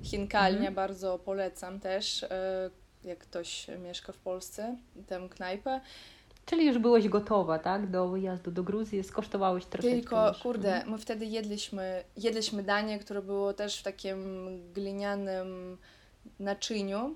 Chinkalnia 0.03 0.57
mhm. 0.57 0.75
bardzo 0.75 1.19
polecam 1.19 1.79
też, 1.79 2.23
e, 2.23 2.69
jak 3.03 3.19
ktoś 3.19 3.67
mieszka 3.83 4.13
w 4.13 4.17
Polsce, 4.17 4.77
tę 5.07 5.29
knajpę. 5.29 5.81
Czyli 6.45 6.65
już 6.65 6.77
byłeś 6.77 7.07
gotowa, 7.09 7.59
tak? 7.59 7.91
Do 7.91 8.07
wyjazdu 8.07 8.51
do 8.51 8.63
Gruzji, 8.63 9.03
skosztowałeś 9.03 9.65
troszeczkę 9.65 9.99
Tylko, 9.99 10.27
już. 10.27 10.37
kurde, 10.37 10.73
mhm. 10.75 10.91
my 10.91 10.97
wtedy 10.97 11.25
jedliśmy, 11.25 12.03
jedliśmy 12.17 12.63
danie, 12.63 12.99
które 12.99 13.21
było 13.21 13.53
też 13.53 13.79
w 13.79 13.83
takim 13.83 14.49
glinianym 14.73 15.77
naczyniu 16.39 17.15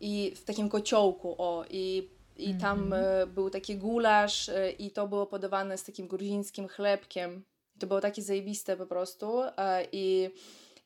i 0.00 0.32
w 0.36 0.44
takim 0.44 0.68
kociołku, 0.68 1.34
o, 1.38 1.64
i, 1.70 2.08
i 2.36 2.54
tam 2.54 2.82
mhm. 2.82 3.04
e, 3.04 3.26
był 3.26 3.50
taki 3.50 3.76
gulasz 3.76 4.48
e, 4.48 4.70
i 4.70 4.90
to 4.90 5.08
było 5.08 5.26
podawane 5.26 5.78
z 5.78 5.84
takim 5.84 6.08
gruzińskim 6.08 6.68
chlebkiem. 6.68 7.44
To 7.78 7.86
było 7.86 8.00
takie 8.00 8.22
zajebiste 8.22 8.76
po 8.76 8.86
prostu 8.86 9.42
i 9.92 10.30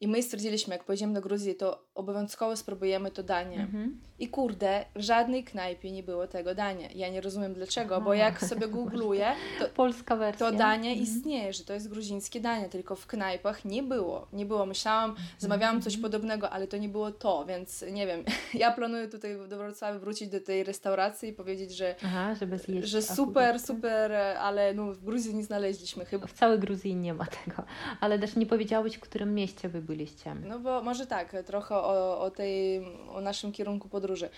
i 0.00 0.08
my 0.08 0.22
stwierdziliśmy, 0.22 0.74
jak 0.74 0.84
pojedziemy 0.84 1.14
do 1.14 1.20
Gruzji, 1.20 1.54
to 1.54 1.84
obowiązkowo 1.94 2.56
spróbujemy 2.56 3.10
to 3.10 3.22
danie. 3.22 3.60
Mhm. 3.60 4.00
I 4.18 4.28
kurde, 4.28 4.84
w 4.94 5.00
żadnej 5.00 5.44
knajpie 5.44 5.92
nie 5.92 6.02
było 6.02 6.26
tego 6.26 6.54
dania. 6.54 6.88
Ja 6.94 7.08
nie 7.08 7.20
rozumiem 7.20 7.54
dlaczego, 7.54 7.96
Aha. 7.96 8.04
bo 8.04 8.14
jak 8.14 8.40
sobie 8.40 8.68
googluję, 8.68 9.32
to, 9.58 9.68
Polska 9.74 10.16
wersja. 10.16 10.50
to 10.50 10.56
danie 10.56 10.90
mhm. 10.90 11.06
istnieje, 11.06 11.52
że 11.52 11.64
to 11.64 11.72
jest 11.72 11.88
gruzińskie 11.88 12.40
danie, 12.40 12.68
tylko 12.68 12.96
w 12.96 13.06
knajpach 13.06 13.64
nie 13.64 13.82
było. 13.82 14.26
Nie 14.32 14.46
było. 14.46 14.66
Myślałam, 14.66 15.10
mhm. 15.10 15.28
zamawiałam 15.38 15.82
coś 15.82 15.96
podobnego, 15.96 16.50
ale 16.50 16.66
to 16.66 16.76
nie 16.76 16.88
było 16.88 17.12
to, 17.12 17.44
więc 17.44 17.84
nie 17.92 18.06
wiem. 18.06 18.24
Ja 18.54 18.72
planuję 18.72 19.08
tutaj 19.08 19.36
do 19.48 19.58
Wrocławia 19.58 19.98
wrócić 19.98 20.28
do 20.28 20.40
tej 20.40 20.64
restauracji 20.64 21.28
i 21.28 21.32
powiedzieć, 21.32 21.76
że, 21.76 21.94
Aha, 22.04 22.34
że 22.82 23.02
super, 23.02 23.60
super, 23.60 24.12
ale 24.38 24.74
no, 24.74 24.92
w 24.92 25.04
Gruzji 25.04 25.34
nie 25.34 25.44
znaleźliśmy 25.44 26.04
chyba. 26.04 26.26
W 26.26 26.32
całej 26.32 26.58
Gruzji 26.58 26.94
nie 26.96 27.14
ma 27.14 27.26
tego. 27.26 27.62
Ale 28.00 28.18
też 28.18 28.36
nie 28.36 28.46
powiedziałeś, 28.46 28.96
w 28.96 29.00
którym 29.00 29.34
mieście 29.34 29.68
by 29.68 29.82
byliście. 29.90 30.34
No 30.34 30.58
bo 30.58 30.82
może 30.82 31.06
tak, 31.06 31.36
trochę 31.46 31.74
o, 31.74 32.20
o 32.20 32.30
tej, 32.30 32.82
o 33.12 33.20
naszym 33.20 33.52
kierunku 33.52 33.88
podróży. 33.88 34.28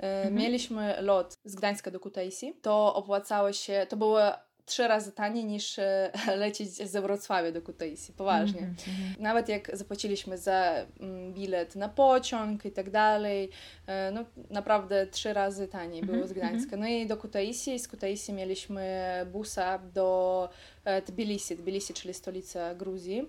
E, 0.00 0.16
mhm. 0.16 0.34
Mieliśmy 0.34 1.02
lot 1.02 1.36
z 1.44 1.54
Gdańska 1.54 1.90
do 1.90 2.00
Kutaisi. 2.00 2.54
To 2.62 2.94
opłacało 2.94 3.52
się, 3.52 3.86
to 3.88 3.96
było 3.96 4.20
trzy 4.66 4.88
razy 4.88 5.12
taniej 5.12 5.44
niż 5.44 5.78
e, 5.78 6.10
lecieć 6.44 6.68
ze 6.70 7.00
Wrocławia 7.02 7.52
do 7.52 7.62
Kutaisi, 7.62 8.12
poważnie. 8.12 8.60
Mm 8.60 8.74
-hmm. 8.74 9.20
Nawet 9.20 9.48
jak 9.48 9.76
zapłaciliśmy 9.76 10.38
za 10.38 10.74
mm, 11.00 11.34
bilet 11.34 11.76
na 11.76 11.88
pociąg 11.88 12.64
i 12.64 12.70
tak 12.70 12.90
dalej, 12.90 13.50
e, 13.86 14.10
no 14.10 14.24
naprawdę 14.50 15.06
trzy 15.06 15.32
razy 15.32 15.68
taniej 15.68 16.02
było 16.02 16.26
z 16.26 16.30
mhm, 16.30 16.38
Gdańska. 16.38 16.76
Mhm. 16.76 16.80
No 16.80 16.88
i 16.88 17.06
do 17.06 17.16
Kutaisi, 17.16 17.78
z 17.78 17.88
Kutaisi 17.88 18.32
mieliśmy 18.32 19.06
busa 19.32 19.78
do 19.78 20.48
Tbilisi, 21.06 21.56
Tbilisi, 21.56 21.94
czyli 21.94 22.14
stolica 22.14 22.74
Gruzji 22.74 23.28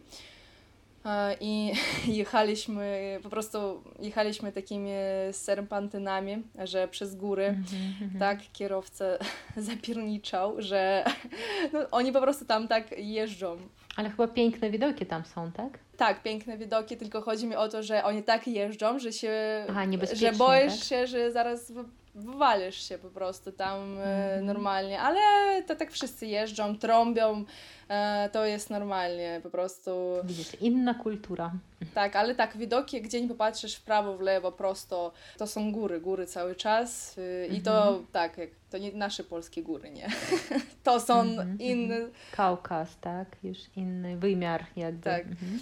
i 1.39 1.74
jechaliśmy, 2.22 3.20
po 3.24 3.29
prostu 3.29 3.84
jechaliśmy 4.00 4.51
takimi 4.51 4.91
serpantynami, 5.31 6.43
że 6.63 6.88
przez 6.88 7.15
góry, 7.15 7.46
mm 7.46 7.63
-hmm. 7.63 8.20
tak, 8.20 8.39
kierowca 8.53 9.05
zapierniczał, 9.58 10.62
że 10.62 11.05
no, 11.74 11.79
oni 11.91 12.12
po 12.12 12.22
prostu 12.22 12.46
tam 12.46 12.67
tak 12.67 12.98
jeżdżą. 12.98 13.58
Ale 13.96 14.10
chyba 14.10 14.27
piękne 14.27 14.70
widoki 14.70 15.05
tam 15.05 15.25
są, 15.25 15.51
tak? 15.51 15.79
Tak, 15.98 16.24
piękne 16.24 16.58
widoki, 16.58 16.98
tylko 16.98 17.22
chodzi 17.22 17.48
mi 17.48 17.55
o 17.55 17.67
to, 17.70 17.84
że 17.84 18.03
oni 18.03 18.24
tak 18.24 18.48
jeżdżą, 18.48 19.00
że 19.00 19.13
się, 19.13 19.65
Aha, 19.70 19.81
że 20.13 20.31
boisz 20.31 20.79
tak? 20.79 20.84
się, 20.84 21.08
że 21.08 21.31
zaraz 21.31 21.74
wywalisz 22.15 22.87
się 22.89 22.97
po 22.97 23.09
prostu 23.09 23.51
tam 23.51 23.97
mm. 23.97 24.45
normalnie, 24.45 25.01
ale 25.01 25.19
to 25.63 25.75
tak 25.75 25.91
wszyscy 25.91 26.27
jeżdżą, 26.27 26.77
trąbią, 26.77 27.45
e, 27.89 28.29
to 28.33 28.45
jest 28.45 28.69
normalnie 28.69 29.39
po 29.43 29.49
prostu. 29.49 29.91
Widzisz, 30.23 30.61
inna 30.61 30.93
kultura. 30.93 31.51
Tak, 31.93 32.15
ale 32.15 32.35
tak, 32.35 32.57
widoki, 32.57 33.01
gdzie 33.01 33.21
nie 33.21 33.27
popatrzysz 33.27 33.75
w 33.75 33.81
prawo, 33.81 34.17
w 34.17 34.21
lewo, 34.21 34.51
prosto, 34.51 35.11
to 35.37 35.47
są 35.47 35.71
góry, 35.71 36.01
góry 36.01 36.25
cały 36.25 36.55
czas 36.55 37.17
y, 37.17 37.47
i 37.51 37.61
to 37.61 37.71
-hmm. 37.71 38.03
tak, 38.11 38.37
jak, 38.37 38.49
to 38.69 38.77
nie 38.77 38.91
nasze 38.91 39.23
polskie 39.23 39.63
góry, 39.63 39.91
nie. 39.91 40.09
to 40.83 40.99
są 40.99 41.21
mm 41.21 41.57
-hmm. 41.57 41.61
inne. 41.61 41.97
Kaukaz, 42.31 42.97
tak, 43.01 43.27
już 43.43 43.57
inny 43.75 44.17
wymiar 44.17 44.65
jakby. 44.75 45.03
Tak. 45.03 45.25
Mm 45.25 45.35
-hmm. 45.35 45.59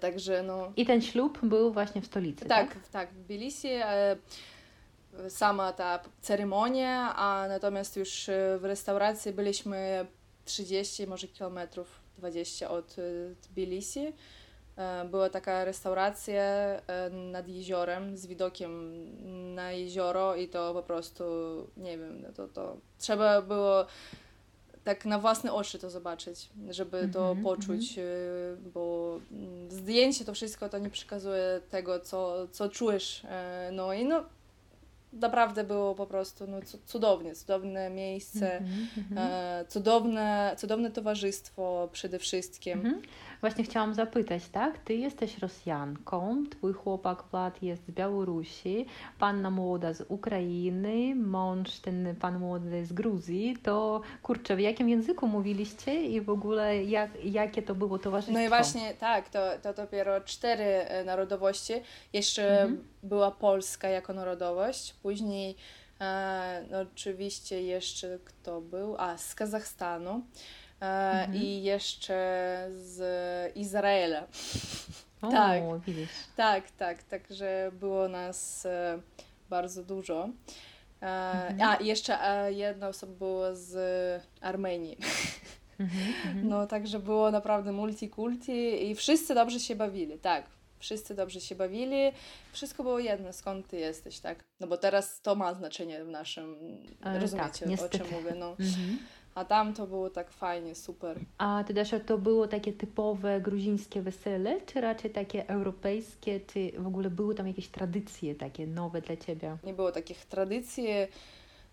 Także 0.00 0.42
no. 0.42 0.72
I 0.76 0.86
ten 0.86 1.02
ślub 1.02 1.38
był 1.42 1.72
właśnie 1.72 2.00
w 2.00 2.06
stolicy. 2.06 2.46
Tak, 2.46 2.68
tak, 2.74 2.88
tak 2.88 3.10
w 3.10 3.24
Tbilisi. 3.24 3.68
Sama 5.28 5.72
ta 5.72 6.00
ceremonia, 6.20 7.16
a 7.16 7.48
natomiast 7.48 7.96
już 7.96 8.28
e, 8.28 8.58
w 8.58 8.64
restauracji 8.64 9.32
byliśmy 9.32 10.06
30 10.44 11.06
może 11.06 11.28
kilometrów, 11.28 12.00
20 12.18 12.70
od 12.70 12.96
e, 12.98 13.02
Tbilisi. 13.42 14.12
E, 14.76 15.04
była 15.04 15.30
taka 15.30 15.64
restauracja 15.64 16.42
nad 17.10 17.48
jeziorem 17.48 18.16
z 18.16 18.26
widokiem 18.26 19.04
na 19.54 19.72
jezioro 19.72 20.36
i 20.36 20.48
to 20.48 20.74
po 20.74 20.82
prostu, 20.82 21.24
nie 21.76 21.98
wiem, 21.98 22.22
no 22.22 22.32
to, 22.32 22.48
to 22.48 22.76
trzeba 22.98 23.42
było 23.42 23.86
tak 24.84 25.04
na 25.04 25.18
własne 25.18 25.52
oczy 25.52 25.78
to 25.78 25.90
zobaczyć, 25.90 26.48
żeby 26.70 26.98
mm 26.98 27.10
-hmm, 27.10 27.12
to 27.12 27.28
mhm, 27.28 27.44
poczuć, 27.44 27.98
mm 27.98 28.08
-hmm. 28.08 28.70
bo 28.74 29.20
mm, 29.32 29.70
zdjęcie 29.70 30.24
to 30.24 30.34
wszystko 30.34 30.68
to 30.68 30.78
nie 30.78 30.90
przekazuje 30.90 31.60
tego, 31.70 32.00
co, 32.00 32.48
co 32.48 32.68
czujesz. 32.68 33.22
No 33.72 33.92
i 33.92 34.04
no, 34.04 34.24
naprawdę 35.12 35.64
było 35.64 35.94
po 35.94 36.06
prostu 36.06 36.46
no, 36.46 36.56
cudownie, 36.86 37.34
cudowne 37.34 37.90
miejsce, 37.90 38.56
mm 38.58 38.68
-hmm. 38.68 39.68
cudowne, 39.68 40.54
cudowne 40.58 40.90
towarzystwo 40.90 41.88
przede 41.92 42.18
wszystkim. 42.18 42.80
Mm 42.80 42.92
-hmm. 42.94 43.06
Właśnie 43.40 43.64
chciałam 43.64 43.94
zapytać, 43.94 44.48
tak? 44.48 44.78
Ty 44.78 44.94
jesteś 44.94 45.38
Rosjanką, 45.38 46.44
twój 46.50 46.72
chłopak 46.72 47.24
Vlad 47.30 47.62
jest 47.62 47.86
z 47.86 47.90
Białorusi, 47.90 48.86
panna 49.18 49.50
młoda 49.50 49.92
z 49.92 50.04
Ukrainy, 50.08 51.14
mąż 51.14 51.78
ten 51.78 52.16
pan 52.20 52.38
młody 52.38 52.86
z 52.86 52.92
Gruzji. 52.92 53.56
To 53.62 54.00
kurczę, 54.22 54.56
w 54.56 54.60
jakim 54.60 54.88
języku 54.88 55.26
mówiliście 55.26 56.04
i 56.04 56.20
w 56.20 56.30
ogóle 56.30 56.84
jak, 56.84 57.24
jakie 57.24 57.62
to 57.62 57.74
było 57.74 57.98
towarzystwo? 57.98 58.38
No 58.38 58.44
i 58.44 58.48
właśnie 58.48 58.94
tak, 58.94 59.28
to, 59.28 59.38
to 59.62 59.74
dopiero 59.74 60.20
cztery 60.20 60.64
e, 60.64 61.04
narodowości. 61.04 61.72
Jeszcze 62.12 62.62
mhm. 62.62 62.84
była 63.02 63.30
Polska 63.30 63.88
jako 63.88 64.12
narodowość, 64.12 64.94
później 65.02 65.56
e, 66.00 66.64
no, 66.70 66.80
oczywiście 66.80 67.62
jeszcze 67.62 68.18
kto 68.24 68.60
był? 68.60 68.96
A, 68.98 69.18
z 69.18 69.34
Kazachstanu. 69.34 70.22
E, 70.80 70.84
mhm. 70.84 71.34
i 71.34 71.62
jeszcze 71.62 72.14
z 72.70 73.56
Izraela. 73.56 74.26
O, 75.22 75.30
tak, 75.30 75.62
widzisz. 75.86 76.10
tak, 76.36 76.70
tak, 76.70 77.02
także 77.02 77.70
było 77.72 78.08
nas 78.08 78.66
e, 78.66 78.98
bardzo 79.50 79.84
dużo. 79.84 80.28
E, 81.02 81.06
mhm. 81.06 81.62
A, 81.62 81.82
jeszcze 81.82 82.18
jedna 82.50 82.88
osoba 82.88 83.12
była 83.12 83.54
z 83.54 84.22
Armenii. 84.40 84.98
Mhm, 85.80 86.48
no 86.48 86.66
także 86.66 86.98
było 86.98 87.30
naprawdę 87.30 87.72
multikulti 87.72 88.90
i 88.90 88.94
wszyscy 88.94 89.34
dobrze 89.34 89.60
się 89.60 89.76
bawili, 89.76 90.18
tak. 90.18 90.46
Wszyscy 90.78 91.14
dobrze 91.14 91.40
się 91.40 91.54
bawili, 91.54 92.12
wszystko 92.52 92.82
było 92.82 92.98
jedno, 92.98 93.32
skąd 93.32 93.68
ty 93.68 93.76
jesteś, 93.76 94.18
tak? 94.18 94.44
No 94.60 94.66
bo 94.66 94.76
teraz 94.76 95.20
to 95.20 95.34
ma 95.34 95.54
znaczenie 95.54 96.04
w 96.04 96.08
naszym, 96.08 96.56
Ale 97.02 97.18
rozumiecie, 97.20 97.66
tak, 97.66 97.80
o 97.80 97.88
czym 97.88 98.06
mówię, 98.12 98.34
no. 98.34 98.50
Mhm. 98.50 98.98
A 99.38 99.44
tam 99.44 99.74
to 99.74 99.86
było 99.86 100.10
tak 100.10 100.30
fajnie, 100.30 100.74
super. 100.74 101.20
A 101.38 101.64
ty 101.66 101.74
Dasza, 101.74 102.00
to 102.00 102.18
było 102.18 102.48
takie 102.48 102.72
typowe 102.72 103.40
gruzińskie 103.40 104.02
wesele, 104.02 104.60
czy 104.60 104.80
raczej 104.80 105.10
takie 105.10 105.48
europejskie, 105.48 106.40
czy 106.40 106.72
w 106.78 106.86
ogóle 106.86 107.10
były 107.10 107.34
tam 107.34 107.46
jakieś 107.48 107.68
tradycje 107.68 108.34
takie 108.34 108.66
nowe 108.66 109.00
dla 109.00 109.16
ciebie? 109.16 109.56
Nie 109.64 109.74
było 109.74 109.92
takich 109.92 110.24
tradycji, 110.24 110.86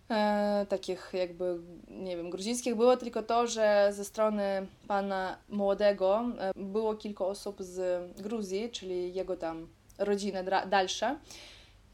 e, 0.10 0.66
takich 0.70 1.12
jakby, 1.14 1.60
nie 1.90 2.18
wiem, 2.18 2.30
gruzińskich. 2.30 2.76
Było 2.76 2.98
tylko 2.98 3.24
to, 3.24 3.48
że 3.48 3.90
ze 3.92 4.06
strony 4.06 4.68
pana 4.88 5.38
młodego 5.50 6.26
e, 6.40 6.52
było 6.56 6.96
kilka 6.96 7.26
osób 7.26 7.64
z 7.64 8.22
Gruzji, 8.22 8.70
czyli 8.70 9.14
jego 9.14 9.38
tam 9.38 9.68
rodzina 9.98 10.44
dalsza. 10.66 11.20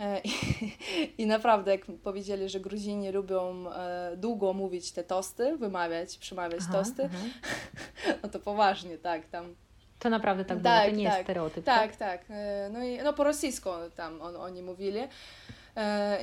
E, 0.01 0.21
I, 1.21 1.25
naprawdę, 1.25 1.71
jak 1.71 1.81
powiedzieli, 2.03 2.49
że 2.49 2.59
Gruzini 2.59 3.11
lubią 3.11 3.71
e, 3.71 4.11
długo 4.17 4.53
mówić 4.53 4.91
te 4.91 5.03
tosty, 5.03 5.57
wymawiać, 5.57 6.17
przemawiać 6.17 6.61
aha, 6.63 6.73
tosty, 6.73 7.09
aha. 7.13 8.13
no 8.23 8.29
to 8.29 8.39
poważnie, 8.39 8.97
tak, 8.97 9.25
tam. 9.25 9.55
To 9.99 10.09
naprawdę 10.09 10.45
tak, 10.45 10.57
tak 10.57 10.63
było, 10.63 10.91
to 10.91 10.97
nie 10.97 11.05
tak, 11.05 11.13
jest 11.13 11.25
stereotyp. 11.25 11.65
Tak, 11.65 11.95
tak. 11.95 12.19
tak. 12.19 12.25
E, 12.29 12.69
no 12.73 12.83
i 12.83 12.97
no 12.97 13.13
po 13.13 13.23
rosyjsku 13.23 13.69
tam 13.95 14.21
on, 14.21 14.35
oni 14.35 14.61
mówili. 14.61 15.01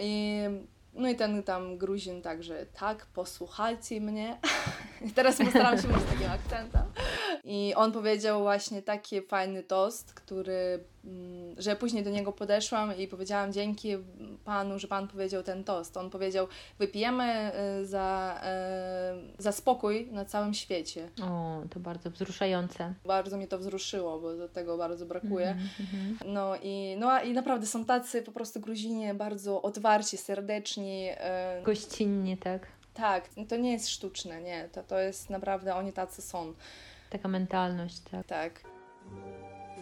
I 0.01 0.43
no 0.95 1.09
i 1.09 1.17
ten 1.17 1.43
tam 1.43 1.79
Gruzin 1.79 2.23
także, 2.23 2.67
tak, 2.67 3.07
posłuchajcie 3.07 4.01
mnie. 4.01 4.39
I 5.07 5.11
teraz 5.11 5.39
postaram 5.39 5.83
się 5.83 5.89
mówić 5.89 6.05
takim 6.05 6.31
akcentem. 6.31 6.83
I 7.45 7.75
on 7.77 7.93
powiedział 7.93 8.43
właśnie 8.43 8.83
taki 8.83 9.23
fajny 9.23 9.63
tost, 9.63 10.15
który, 10.15 10.85
mm, 11.05 11.55
że 11.59 11.77
później 11.77 12.05
do 12.05 12.11
niego 12.11 12.33
podeszłam 12.33 12.99
i 12.99 13.09
powiedziałam 13.09 13.53
dzięki 13.53 13.97
panu, 14.45 14.79
że 14.79 14.89
pan 14.89 15.09
powiedział 15.09 15.43
ten 15.43 15.65
tost. 15.65 15.97
On 15.97 16.11
powiedział, 16.11 16.49
wypijemy 16.79 17.53
y, 17.81 17.87
za, 17.87 18.41
y, 19.39 19.43
za 19.43 19.53
spokój 19.53 20.09
na 20.13 20.25
całym 20.25 20.55
świecie. 20.55 21.09
O, 21.23 21.63
to 21.71 21.81
bardzo 21.81 22.11
wzruszające. 22.11 22.95
Bardzo 23.05 23.37
mnie 23.37 23.49
to 23.49 23.59
wzruszyło, 23.59 24.21
bo 24.21 24.37
do 24.37 24.49
tego 24.49 24.79
bardzo 24.79 25.07
brakuje. 25.07 25.51
Mm 25.51 25.65
-hmm. 25.65 26.27
No 26.27 26.57
i, 26.63 26.97
no 26.99 27.23
i 27.23 27.33
naprawdę 27.33 27.67
są 27.67 27.85
tacy 27.85 28.23
po 28.23 28.33
prostu 28.33 28.61
Gruzinie 28.61 29.15
bardzo 29.15 29.63
otwarci, 29.63 30.17
serdeczni. 30.17 31.11
Y, 31.11 31.63
Gościnni, 31.63 32.37
tak? 32.37 32.67
Tak, 32.95 33.29
to 33.49 33.57
nie 33.57 33.73
jest 33.73 33.89
sztuczne, 33.89 34.43
nie. 34.43 34.69
To, 34.73 34.83
to 34.83 34.99
jest 34.99 35.31
naprawdę, 35.31 35.75
oni 35.75 35.93
tacy 35.93 36.23
są. 36.23 36.55
Taka 37.11 37.29
mentalność, 37.29 38.01
tak. 38.01 38.27
Tak. 38.27 38.61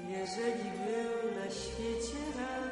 Jeżeli 0.09 0.71
był 0.71 1.45
na 1.45 1.51
świecie 1.51 2.19
raj, 2.37 2.71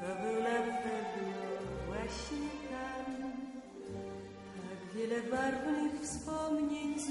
to 0.00 0.22
był 0.22 0.42
na 0.42 0.58
pewno 0.82 1.44
właśnie 1.86 2.48
tam. 2.70 3.32
Tak 4.56 4.94
wiele 4.94 5.22
barwnych 5.22 6.02
wspomnień 6.02 6.98
z 6.98 7.08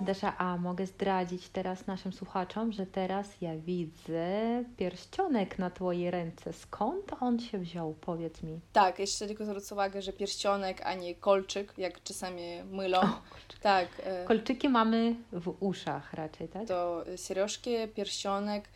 Desza, 0.00 0.38
a 0.38 0.56
mogę 0.56 0.86
zdradzić 0.86 1.48
teraz 1.48 1.86
naszym 1.86 2.12
słuchaczom, 2.12 2.72
że 2.72 2.86
teraz 2.86 3.40
ja 3.40 3.56
widzę 3.56 4.64
pierścionek 4.76 5.58
na 5.58 5.70
Twojej 5.70 6.10
ręce. 6.10 6.52
Skąd 6.52 7.12
on 7.20 7.38
się 7.38 7.58
wziął? 7.58 7.94
Powiedz 8.00 8.42
mi. 8.42 8.60
Tak, 8.72 8.98
jeszcze 8.98 9.26
tylko 9.26 9.44
zwrócę 9.44 9.74
uwagę, 9.74 10.02
że 10.02 10.12
pierścionek, 10.12 10.80
a 10.84 10.94
nie 10.94 11.14
kolczyk, 11.14 11.74
jak 11.78 12.02
czasami 12.02 12.42
mylą. 12.70 13.00
O, 13.00 13.20
tak. 13.60 13.88
E, 14.04 14.24
Kolczyki 14.24 14.68
mamy 14.68 15.16
w 15.32 15.56
uszach 15.60 16.14
raczej, 16.14 16.48
tak? 16.48 16.68
To 16.68 17.04
сережки, 17.16 17.88
pierścionek, 17.88 18.68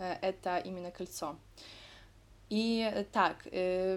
e, 0.00 0.22
eta 0.22 0.58
imię 0.58 0.92
kольцо. 0.92 1.36
I 2.50 2.82
e, 2.84 3.04
tak, 3.04 3.48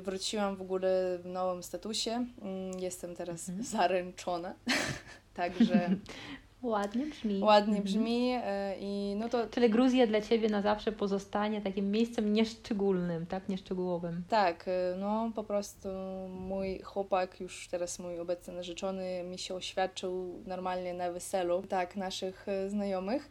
wróciłam 0.01 0.55
w 0.55 0.61
ogóle 0.61 1.19
w 1.19 1.25
nowym 1.25 1.63
statusie. 1.63 2.25
Mm, 2.41 2.79
jestem 2.79 3.15
teraz 3.15 3.49
mhm. 3.49 3.65
zaręczona. 3.65 4.53
Także 5.33 5.89
Ładnie 6.62 7.06
brzmi. 7.06 7.40
Ładnie 7.42 7.76
mhm. 7.78 7.84
brzmi 7.84 8.32
mhm. 8.32 8.80
i 8.80 9.16
no 9.18 9.28
to... 9.28 9.46
Czyli 9.46 9.70
Gruzja 9.70 10.06
dla 10.06 10.20
Ciebie 10.20 10.48
na 10.48 10.62
zawsze 10.62 10.92
pozostanie 10.92 11.60
takim 11.60 11.90
miejscem 11.90 12.32
nieszczególnym, 12.32 13.26
tak? 13.26 13.48
Nieszczegółowym. 13.48 14.24
Tak, 14.28 14.68
e, 14.68 14.96
no 14.98 15.32
po 15.34 15.44
prostu 15.44 15.88
mój 16.28 16.78
chłopak, 16.78 17.40
już 17.40 17.68
teraz 17.68 17.98
mój 17.98 18.20
obecny 18.20 18.54
narzeczony, 18.54 19.22
mi 19.24 19.38
się 19.38 19.54
oświadczył 19.54 20.42
normalnie 20.46 20.94
na 20.94 21.12
weselu, 21.12 21.62
tak, 21.68 21.96
naszych 21.96 22.48
e, 22.48 22.70
znajomych. 22.70 23.30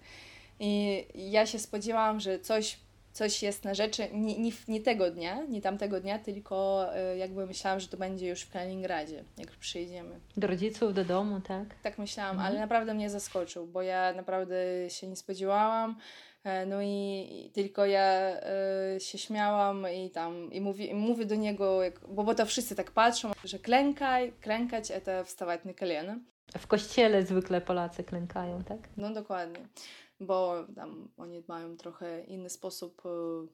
I 0.60 1.06
ja 1.16 1.46
się 1.46 1.60
spodziewałam, 1.60 2.20
że 2.20 2.40
coś 2.40 2.78
coś 3.14 3.44
jest 3.44 3.64
na 3.64 3.74
rzeczy 3.74 4.08
nie, 4.14 4.40
nie, 4.40 4.52
nie 4.68 4.82
tego 4.82 5.12
dnia, 5.12 5.44
nie 5.50 5.62
tamtego 5.62 6.00
dnia, 6.00 6.20
tylko 6.20 6.88
y, 7.14 7.18
jakby 7.18 7.46
myślałam, 7.46 7.80
że 7.80 7.88
to 7.88 7.98
będzie 7.98 8.30
już 8.30 8.42
w 8.42 8.52
Kaliningradzie, 8.52 9.24
jak 9.38 9.52
przyjdziemy. 9.52 10.20
Do 10.38 10.48
rodziców, 10.48 10.94
do 10.94 11.06
domu, 11.06 11.42
tak? 11.42 11.76
Tak 11.84 11.98
myślałam, 11.98 12.36
mhm. 12.36 12.52
ale 12.52 12.60
naprawdę 12.60 12.94
mnie 12.94 13.10
zaskoczył, 13.10 13.68
bo 13.68 13.82
ja 13.82 14.14
naprawdę 14.14 14.56
się 14.90 15.08
nie 15.08 15.16
spodziewałam. 15.16 15.96
E, 16.44 16.66
no 16.66 16.82
i, 16.82 17.28
i 17.46 17.52
tylko 17.54 17.86
ja 17.86 18.38
y, 18.96 19.00
się 19.00 19.18
śmiałam 19.18 19.86
i 19.96 20.10
tam 20.10 20.52
i 20.52 20.62
mówię, 20.62 20.86
i 20.86 20.94
mówię 20.94 21.26
do 21.26 21.36
niego, 21.36 21.84
jak, 21.84 22.00
bo, 22.08 22.24
bo 22.24 22.36
to 22.36 22.46
wszyscy 22.46 22.76
tak 22.76 22.92
patrzą, 22.92 23.32
że 23.44 23.60
klękaj, 23.60 24.34
klękać 24.42 24.92
to 25.06 25.24
wstawać 25.24 25.66
na 25.66 25.74
kolana. 25.74 26.20
W 26.58 26.68
kościele 26.68 27.26
zwykle 27.26 27.62
Polacy 27.62 28.04
klękają, 28.04 28.64
tak? 28.64 28.80
No 28.98 29.14
dokładnie 29.14 29.60
bo 30.22 30.66
tam 30.76 31.08
oni 31.18 31.44
mają 31.48 31.78
trochę 31.78 32.24
inny 32.24 32.50
sposób, 32.50 33.02
e, 33.06 33.10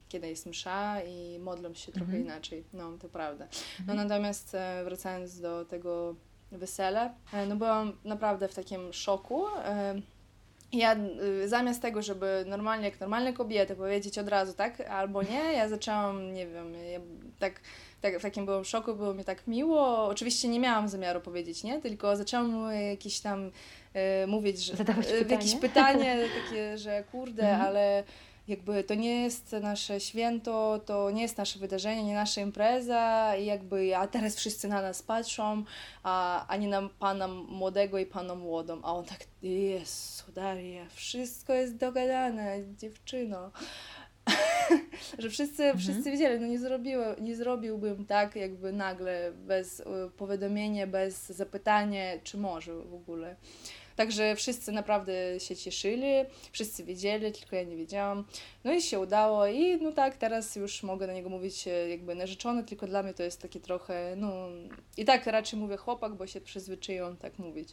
kiedy 0.08 0.28
jest 0.28 0.46
msza 0.46 1.02
i 1.02 1.38
modlą 1.38 1.74
się 1.74 1.92
trochę 1.92 2.12
mhm. 2.12 2.24
inaczej. 2.24 2.64
No, 2.72 2.98
to 2.98 3.08
prawda. 3.08 3.48
No 3.86 3.92
mhm. 3.92 4.08
natomiast 4.08 4.54
e, 4.54 4.84
wracając 4.84 5.40
do 5.40 5.64
tego 5.64 6.14
wesela, 6.52 7.14
e, 7.32 7.46
no 7.46 7.56
byłam 7.56 7.92
naprawdę 8.04 8.48
w 8.48 8.54
takim 8.54 8.92
szoku. 8.92 9.44
Ja 10.72 10.96
zamiast 11.46 11.82
tego, 11.82 12.02
żeby 12.02 12.44
normalnie, 12.46 12.84
jak 12.84 13.00
normalne 13.00 13.32
kobiety 13.32 13.76
powiedzieć 13.76 14.18
od 14.18 14.28
razu 14.28 14.52
tak 14.52 14.80
albo 14.80 15.22
nie, 15.22 15.52
ja 15.52 15.68
zaczęłam, 15.68 16.34
nie 16.34 16.46
wiem, 16.46 16.74
ja 16.74 17.00
tak 17.38 17.60
tak, 18.00 18.18
w 18.18 18.22
takim 18.22 18.46
byłam 18.46 18.64
szoku, 18.64 18.94
było 18.94 19.14
mi 19.14 19.24
tak 19.24 19.46
miło. 19.46 20.06
Oczywiście 20.06 20.48
nie 20.48 20.60
miałam 20.60 20.88
zamiaru 20.88 21.20
powiedzieć 21.20 21.64
nie, 21.64 21.80
tylko 21.80 22.16
zaczęłam 22.16 22.72
jakieś 22.90 23.20
tam 23.20 23.46
e, 23.46 23.50
mówić, 24.26 24.64
że 24.64 24.72
e, 24.72 25.28
jakieś 25.28 25.54
pytanie 25.54 26.18
takie, 26.44 26.78
że 26.78 27.04
kurde, 27.12 27.42
mhm. 27.42 27.60
ale 27.60 28.04
jakby 28.48 28.84
to 28.84 28.94
nie 28.94 29.22
jest 29.22 29.52
nasze 29.52 30.00
święto, 30.00 30.80
to 30.86 31.10
nie 31.10 31.22
jest 31.22 31.38
nasze 31.38 31.58
wydarzenie, 31.58 32.04
nie 32.04 32.14
nasza 32.14 32.40
impreza 32.40 33.36
i 33.36 33.44
jakby, 33.44 33.96
a 33.96 34.06
teraz 34.06 34.36
wszyscy 34.36 34.68
na 34.68 34.82
nas 34.82 35.02
patrzą, 35.02 35.64
a, 36.02 36.46
a 36.46 36.56
nie 36.56 36.68
na 36.68 36.88
pana 36.98 37.28
młodego 37.28 37.98
i 37.98 38.06
pana 38.06 38.34
młodą, 38.34 38.80
a 38.82 38.94
on 38.94 39.04
tak, 39.04 39.24
Jezu 39.42 40.32
Daria, 40.34 40.86
wszystko 40.94 41.52
jest 41.52 41.76
dogadane, 41.76 42.58
dziewczyno. 42.76 43.50
że 45.18 45.30
wszyscy, 45.30 45.64
mhm. 45.64 45.78
wszyscy 45.78 46.10
wiedzieli, 46.10 46.40
no 46.40 46.46
nie, 46.46 46.58
zrobiło, 46.58 47.04
nie 47.20 47.36
zrobiłbym 47.36 48.06
tak 48.06 48.36
jakby 48.36 48.72
nagle, 48.72 49.32
bez 49.32 49.80
y, 49.80 49.84
powiadomienia, 50.16 50.86
bez 50.86 51.26
zapytania, 51.26 52.02
czy 52.24 52.38
może 52.38 52.74
w 52.74 52.94
ogóle. 52.94 53.36
Także 53.98 54.36
wszyscy 54.36 54.72
naprawdę 54.72 55.12
się 55.40 55.56
cieszyli, 55.56 56.12
wszyscy 56.52 56.84
wiedzieli, 56.84 57.32
tylko 57.32 57.56
ja 57.56 57.62
nie 57.62 57.76
wiedziałam. 57.76 58.24
No 58.64 58.72
i 58.72 58.82
się 58.82 59.00
udało 59.00 59.46
i 59.46 59.76
no 59.82 59.92
tak, 59.92 60.16
teraz 60.16 60.56
już 60.56 60.82
mogę 60.82 61.06
na 61.06 61.12
niego 61.12 61.28
mówić 61.28 61.68
e, 61.68 61.88
jakby 61.88 62.14
narzeczony, 62.14 62.64
tylko 62.64 62.86
dla 62.86 63.02
mnie 63.02 63.14
to 63.14 63.22
jest 63.22 63.42
takie 63.42 63.60
trochę, 63.60 64.14
no 64.16 64.48
i 64.96 65.04
tak 65.04 65.26
raczej 65.26 65.58
mówię 65.58 65.76
chłopak, 65.76 66.14
bo 66.14 66.26
się 66.26 66.40
przyzwyczaiłam 66.40 67.16
tak 67.16 67.38
mówić. 67.38 67.68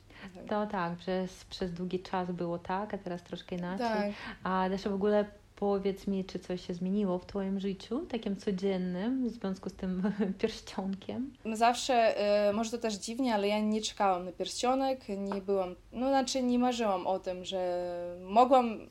To 0.50 0.68
tak, 0.68 0.98
przez, 0.98 1.46
przez 1.46 1.74
długi 1.74 2.00
czas 2.00 2.32
było 2.32 2.60
tak, 2.60 2.94
a 2.94 2.98
teraz 2.98 3.24
troszkę 3.24 3.56
inaczej. 3.56 3.88
Tak. 3.88 4.12
A 4.44 4.70
też 4.70 4.84
w 4.84 4.94
ogóle 4.94 5.26
Powiedz 5.56 6.08
mi, 6.08 6.26
czy 6.26 6.40
coś 6.40 6.68
się 6.68 6.74
zmieniło 6.74 7.20
w 7.20 7.26
Twoim 7.26 7.60
życiu, 7.60 8.06
takim 8.06 8.36
codziennym, 8.36 9.30
w 9.30 9.32
związku 9.32 9.70
z 9.70 9.74
tym 9.74 10.04
pierścionkiem? 10.40 11.34
Zawsze, 11.54 12.16
y, 12.50 12.54
może 12.54 12.72
to 12.72 12.78
też 12.78 12.94
dziwnie, 12.94 13.34
ale 13.34 13.48
ja 13.48 13.60
nie 13.60 13.82
czekałam 13.82 14.26
na 14.26 14.32
pierścionek, 14.32 15.10
nie 15.10 15.42
byłam, 15.42 15.76
no 15.92 16.10
znaczy 16.10 16.44
nie 16.44 16.60
marzyłam 16.60 17.08
o 17.08 17.20
tym, 17.20 17.46
że 17.46 18.18
mogłam 18.22 18.90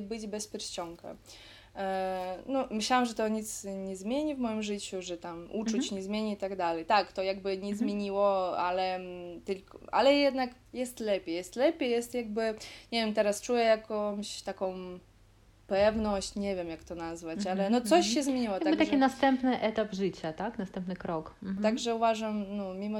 być 0.00 0.26
bez 0.26 0.48
pierścionka. 0.48 1.16
E, 1.76 2.38
no, 2.46 2.66
myślałam, 2.70 3.06
że 3.06 3.14
to 3.14 3.28
nic 3.28 3.64
nie 3.64 3.96
zmieni 3.96 4.34
w 4.34 4.38
moim 4.38 4.62
życiu, 4.62 5.02
że 5.02 5.18
tam 5.18 5.48
uczuć 5.52 5.82
mhm. 5.82 5.96
nie 5.96 6.02
zmieni 6.02 6.32
i 6.32 6.36
tak 6.36 6.56
dalej. 6.56 6.84
Tak, 6.84 7.12
to 7.12 7.22
jakby 7.22 7.50
nie 7.50 7.70
mhm. 7.70 7.76
zmieniło, 7.76 8.58
ale, 8.58 9.00
tylko, 9.44 9.78
ale 9.92 10.14
jednak 10.14 10.50
jest 10.72 11.00
lepiej. 11.00 11.34
Jest 11.34 11.56
lepiej, 11.56 11.90
jest 11.90 12.14
jakby, 12.14 12.54
nie 12.92 13.04
wiem, 13.04 13.14
teraz 13.14 13.40
czuję 13.40 13.64
jakąś 13.64 14.42
taką 14.42 14.98
pewność, 15.72 16.34
nie 16.34 16.56
wiem 16.56 16.68
jak 16.68 16.84
to 16.84 16.94
nazwać, 16.94 17.38
mm 17.38 17.44
-hmm. 17.44 17.60
ale 17.60 17.70
no 17.70 17.80
coś 17.80 18.06
się 18.06 18.22
zmieniło. 18.22 18.54
Jakby 18.54 18.70
także... 18.70 18.84
taki 18.84 18.96
następny 18.96 19.60
etap 19.60 19.92
życia, 19.92 20.32
tak? 20.32 20.58
Następny 20.58 20.96
krok. 20.96 21.34
Mm 21.42 21.56
-hmm. 21.56 21.62
Także 21.62 21.94
uważam, 21.94 22.56
no 22.56 22.74
mimo... 22.74 22.98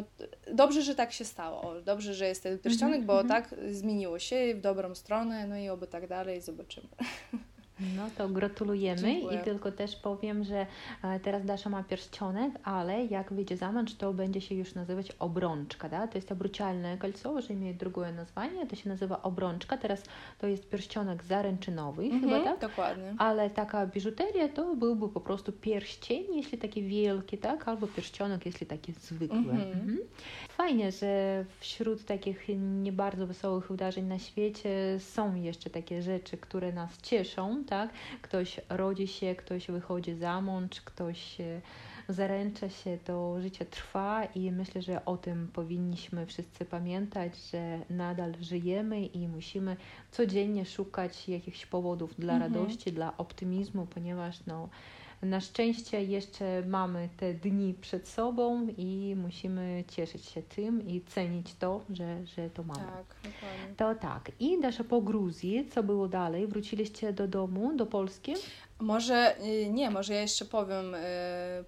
Dobrze, 0.53 0.83
że 0.83 0.95
tak 0.95 1.13
się 1.13 1.25
stało. 1.25 1.81
Dobrze, 1.81 2.15
że 2.15 2.27
jest 2.27 2.43
ten 2.43 2.59
pierścionek, 2.59 2.95
mm 2.95 3.05
-hmm. 3.05 3.07
bo 3.07 3.21
mhm. 3.21 3.43
tak 3.43 3.55
zmieniło 3.71 4.19
się 4.19 4.55
w 4.55 4.61
dobrą 4.61 4.95
stronę, 4.95 5.47
no 5.47 5.57
i 5.57 5.69
oby 5.69 5.87
tak 5.87 6.07
dalej, 6.07 6.41
zobaczymy. 6.41 6.89
No 7.97 8.03
to 8.19 8.29
gratulujemy 8.29 9.01
Dziękuję. 9.01 9.41
i 9.41 9.45
tylko 9.45 9.73
też 9.73 9.97
powiem, 9.97 10.45
że 10.45 10.67
e, 11.03 11.21
teraz 11.21 11.45
Dasza 11.45 11.71
ma 11.71 11.83
pierścionek, 11.83 12.53
ale 12.65 13.05
jak 13.05 13.33
wyjdzie 13.33 13.57
za 13.57 13.73
mąż, 13.73 13.95
to 13.95 14.13
będzie 14.13 14.41
się 14.41 14.55
już 14.55 14.75
nazywać 14.75 15.13
obrączka, 15.19 15.89
da? 15.89 16.07
To 16.07 16.19
jest 16.19 16.33
obrucialne 16.33 16.99
kolco, 16.99 17.41
że 17.41 17.55
imię 17.55 17.75
drugie 17.75 18.13
nazwanie, 18.13 18.67
to 18.67 18.77
się 18.77 18.89
nazywa 18.89 19.23
obrączka, 19.23 19.77
teraz 19.77 20.03
to 20.39 20.47
jest 20.47 20.71
pierścionek 20.71 21.25
zaręczynowy 21.25 22.03
mhm, 22.03 22.23
chyba, 22.23 22.45
tak? 22.45 22.61
Dokładnie. 22.61 23.15
Ale 23.19 23.51
taka 23.51 23.87
biżuteria 23.87 24.49
to 24.49 24.77
byłby 24.77 25.09
po 25.09 25.21
prostu 25.21 25.53
pierścień, 25.53 26.25
jeśli 26.35 26.59
taki 26.59 26.83
wielki, 26.83 27.39
tak? 27.39 27.69
Albo 27.69 27.87
pierścionek, 27.87 28.47
jeśli 28.47 28.67
taki 28.67 28.93
zwykły. 28.93 29.39
Mhm. 29.39 29.73
Mhm. 29.73 29.99
Fajnie, 30.49 30.93
że 30.93 31.45
wśród 31.61 32.05
takich 32.05 32.49
nie 32.59 32.93
bardzo 32.93 33.27
wesołych 33.27 33.69
wydarzeń 33.69 34.05
na 34.05 34.19
świecie 34.19 34.99
są 34.99 35.35
jeszcze 35.35 35.71
takie 35.71 36.03
rzeczy, 36.03 36.37
które 36.37 36.73
nas 36.73 36.99
cieszą, 37.03 37.65
tak? 37.73 37.91
Ktoś 38.23 38.61
rodzi 38.69 39.07
się, 39.07 39.35
ktoś 39.35 39.67
wychodzi 39.67 40.15
za 40.15 40.41
mąż, 40.41 40.81
ktoś 40.81 41.37
zaręcza 42.09 42.69
się, 42.69 42.99
to 43.05 43.41
życie 43.41 43.65
trwa 43.65 44.25
i 44.25 44.53
myślę, 44.53 44.83
że 44.83 45.05
o 45.05 45.17
tym 45.17 45.49
powinniśmy 45.53 46.27
wszyscy 46.27 46.65
pamiętać, 46.65 47.33
że 47.51 47.79
nadal 47.91 48.35
żyjemy 48.41 49.07
i 49.07 49.29
musimy 49.29 49.77
codziennie 50.11 50.65
szukać 50.67 51.29
jakichś 51.29 51.67
powodów 51.67 52.15
dla 52.19 52.35
mhm. 52.35 52.55
radości, 52.55 52.93
dla 52.93 53.17
optymizmu, 53.17 53.87
ponieważ 53.87 54.47
no, 54.47 54.69
na 55.23 55.41
szczęście 55.41 56.05
jeszcze 56.05 56.63
mamy 56.67 57.09
te 57.17 57.35
dni 57.35 57.75
przed 57.81 58.09
sobą 58.09 58.67
i 58.77 59.15
musimy 59.17 59.85
cieszyć 59.89 60.25
się 60.25 60.43
tym 60.43 60.89
i 60.89 61.01
cenić 61.01 61.55
to, 61.55 61.81
że, 61.91 62.27
że 62.27 62.51
to 62.51 62.63
mamy. 62.63 62.81
Tak, 62.81 63.33
dokładnie. 63.33 63.75
To 63.77 63.95
tak. 63.95 64.31
I 64.41 64.61
Dasza 64.61 64.85
po 64.85 65.03
Gruzji, 65.03 65.69
co 65.75 65.83
było 65.83 66.09
dalej? 66.09 66.47
Wróciliście 66.47 67.13
do 67.13 67.29
domu, 67.29 67.77
do 67.77 67.87
Polski? 67.87 68.35
Może 68.79 69.37
y, 69.45 69.71
nie, 69.71 69.91
może 69.91 70.15
ja 70.15 70.21
jeszcze 70.21 70.45
powiem 70.45 70.95
y, 70.95 70.99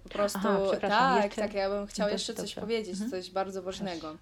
po 0.03 0.09
prostu. 0.09 0.39
Aha, 0.39 0.79
tak, 0.81 1.23
jeszcze... 1.25 1.41
tak, 1.41 1.53
ja 1.53 1.69
bym 1.69 1.87
chciała 1.87 2.09
jeszcze 2.09 2.33
coś 2.33 2.55
powiedzieć, 2.55 2.93
mhm. 2.93 3.11
coś 3.11 3.31
bardzo 3.31 3.61
ważnego, 3.61 4.17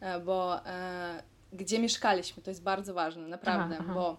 Proszę. 0.00 0.20
bo 0.20 0.66
e, 0.66 1.22
gdzie 1.52 1.78
mieszkaliśmy, 1.78 2.42
to 2.42 2.50
jest 2.50 2.62
bardzo 2.62 2.94
ważne, 2.94 3.28
naprawdę, 3.28 3.74
aha, 3.74 3.84
aha. 3.86 3.94
bo 3.94 4.16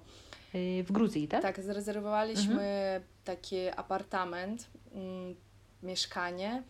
Y, 0.56 0.84
w 0.84 0.92
Gruzji, 0.92 1.28
tak? 1.28 1.42
Tak, 1.42 1.64
zarezerwowaliśmy 1.64 2.54
mhm. 2.54 3.17
Taki 3.28 3.70
apartament, 3.70 4.68
mm, 4.94 5.36
mieszkanie 5.84 6.64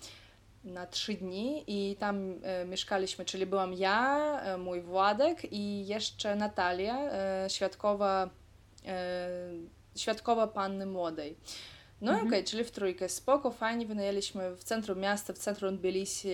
na 0.64 0.88
trzy 0.88 1.14
dni 1.14 1.64
i 1.68 1.96
tam 1.96 2.36
e, 2.44 2.66
mieszkaliśmy, 2.66 3.26
czyli 3.26 3.46
byłam 3.46 3.74
ja, 3.74 4.40
e, 4.42 4.58
mój 4.58 4.82
Władek 4.82 5.54
i 5.54 5.88
jeszcze 5.88 6.36
Natalia, 6.36 7.12
e, 7.12 7.50
świadkowa, 7.50 8.30
świadkowa 9.96 10.48
panny 10.48 10.86
młodej. 10.86 11.38
No 12.02 12.12
mhm. 12.12 12.26
i 12.26 12.28
okej, 12.28 12.40
okay, 12.40 12.50
czyli 12.50 12.64
w 12.64 12.72
trójkę, 12.72 13.10
spoko, 13.10 13.52
fajnie, 13.52 13.86
wynajęliśmy 13.86 14.56
w 14.56 14.64
centrum 14.64 15.00
miasta, 15.00 15.34
w 15.34 15.38
centrum 15.38 15.78
Tbilisi, 15.78 16.30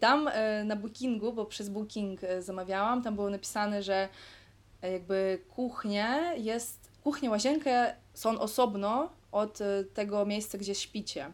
tam 0.00 0.30
na 0.64 0.76
bookingu, 0.76 1.32
bo 1.32 1.44
przez 1.44 1.68
booking 1.68 2.20
zamawiałam, 2.38 3.02
tam 3.02 3.14
było 3.14 3.30
napisane, 3.30 3.82
że 3.82 4.08
jakby 4.82 5.38
kuchnia 5.48 6.34
jest, 6.34 6.83
kuchnia, 7.04 7.30
łazienka 7.30 7.70
są 8.14 8.40
osobno 8.40 9.10
od 9.32 9.60
e, 9.60 9.84
tego 9.84 10.26
miejsca, 10.26 10.58
gdzie 10.58 10.74
śpicie. 10.74 11.32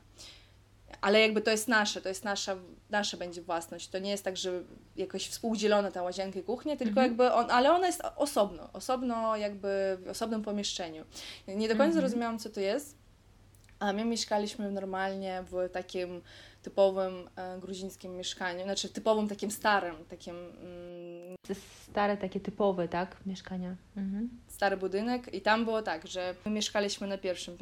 Ale 1.00 1.20
jakby 1.20 1.40
to 1.40 1.50
jest 1.50 1.68
nasze, 1.68 2.00
to 2.00 2.09
jest 2.09 2.24
nasza, 2.24 2.56
nasza 2.90 3.16
będzie 3.16 3.42
własność. 3.42 3.88
To 3.88 3.98
nie 3.98 4.11
jest 4.11 4.24
tak, 4.24 4.37
że 4.37 4.62
jakoś 4.96 5.28
współdzielona 5.28 5.90
ta 5.90 6.02
łazienka 6.02 6.38
i 6.38 6.42
kuchnia, 6.42 6.76
tylko 6.76 6.90
mhm. 6.90 7.06
jakby 7.06 7.33
on, 7.33 7.50
ale 7.50 7.72
ona 7.72 7.87
jest 7.87 8.02
osobno, 8.16 8.68
osobno 8.72 9.37
jakby 9.37 9.98
w 10.04 10.09
osobnym 10.09 10.42
pomieszczeniu. 10.42 11.04
Nie 11.48 11.68
do 11.68 11.74
końca 11.74 11.85
mhm. 11.85 12.02
rozumiałam, 12.02 12.38
co 12.38 12.50
to 12.50 12.61
jest, 12.61 12.96
a 13.78 13.92
my 13.92 14.04
mieszkaliśmy 14.04 14.70
normalnie 14.70 15.44
w 15.50 15.70
takim 15.72 16.22
typowym 16.62 17.28
e, 17.37 17.59
gruzińskim 17.59 18.16
mieszkaniu, 18.16 18.64
znaczy 18.64 18.88
typowym 18.88 19.28
takim 19.28 19.50
starym, 19.50 19.94
takim... 20.09 20.37
Mm, 20.37 21.37
Stare 21.90 22.16
takie 22.16 22.40
typowe, 22.40 22.88
tak, 22.88 23.16
mieszkania. 23.26 23.76
Mhm. 23.96 24.28
Stary 24.61 24.77
budynek 24.77 25.35
i 25.35 25.40
tam 25.40 25.64
było 25.64 25.83
tak, 25.83 26.07
że 26.07 26.35
my 26.44 26.51
mieszkaliśmy 26.51 27.07
na 27.07 27.18
pierwszym 27.18 27.59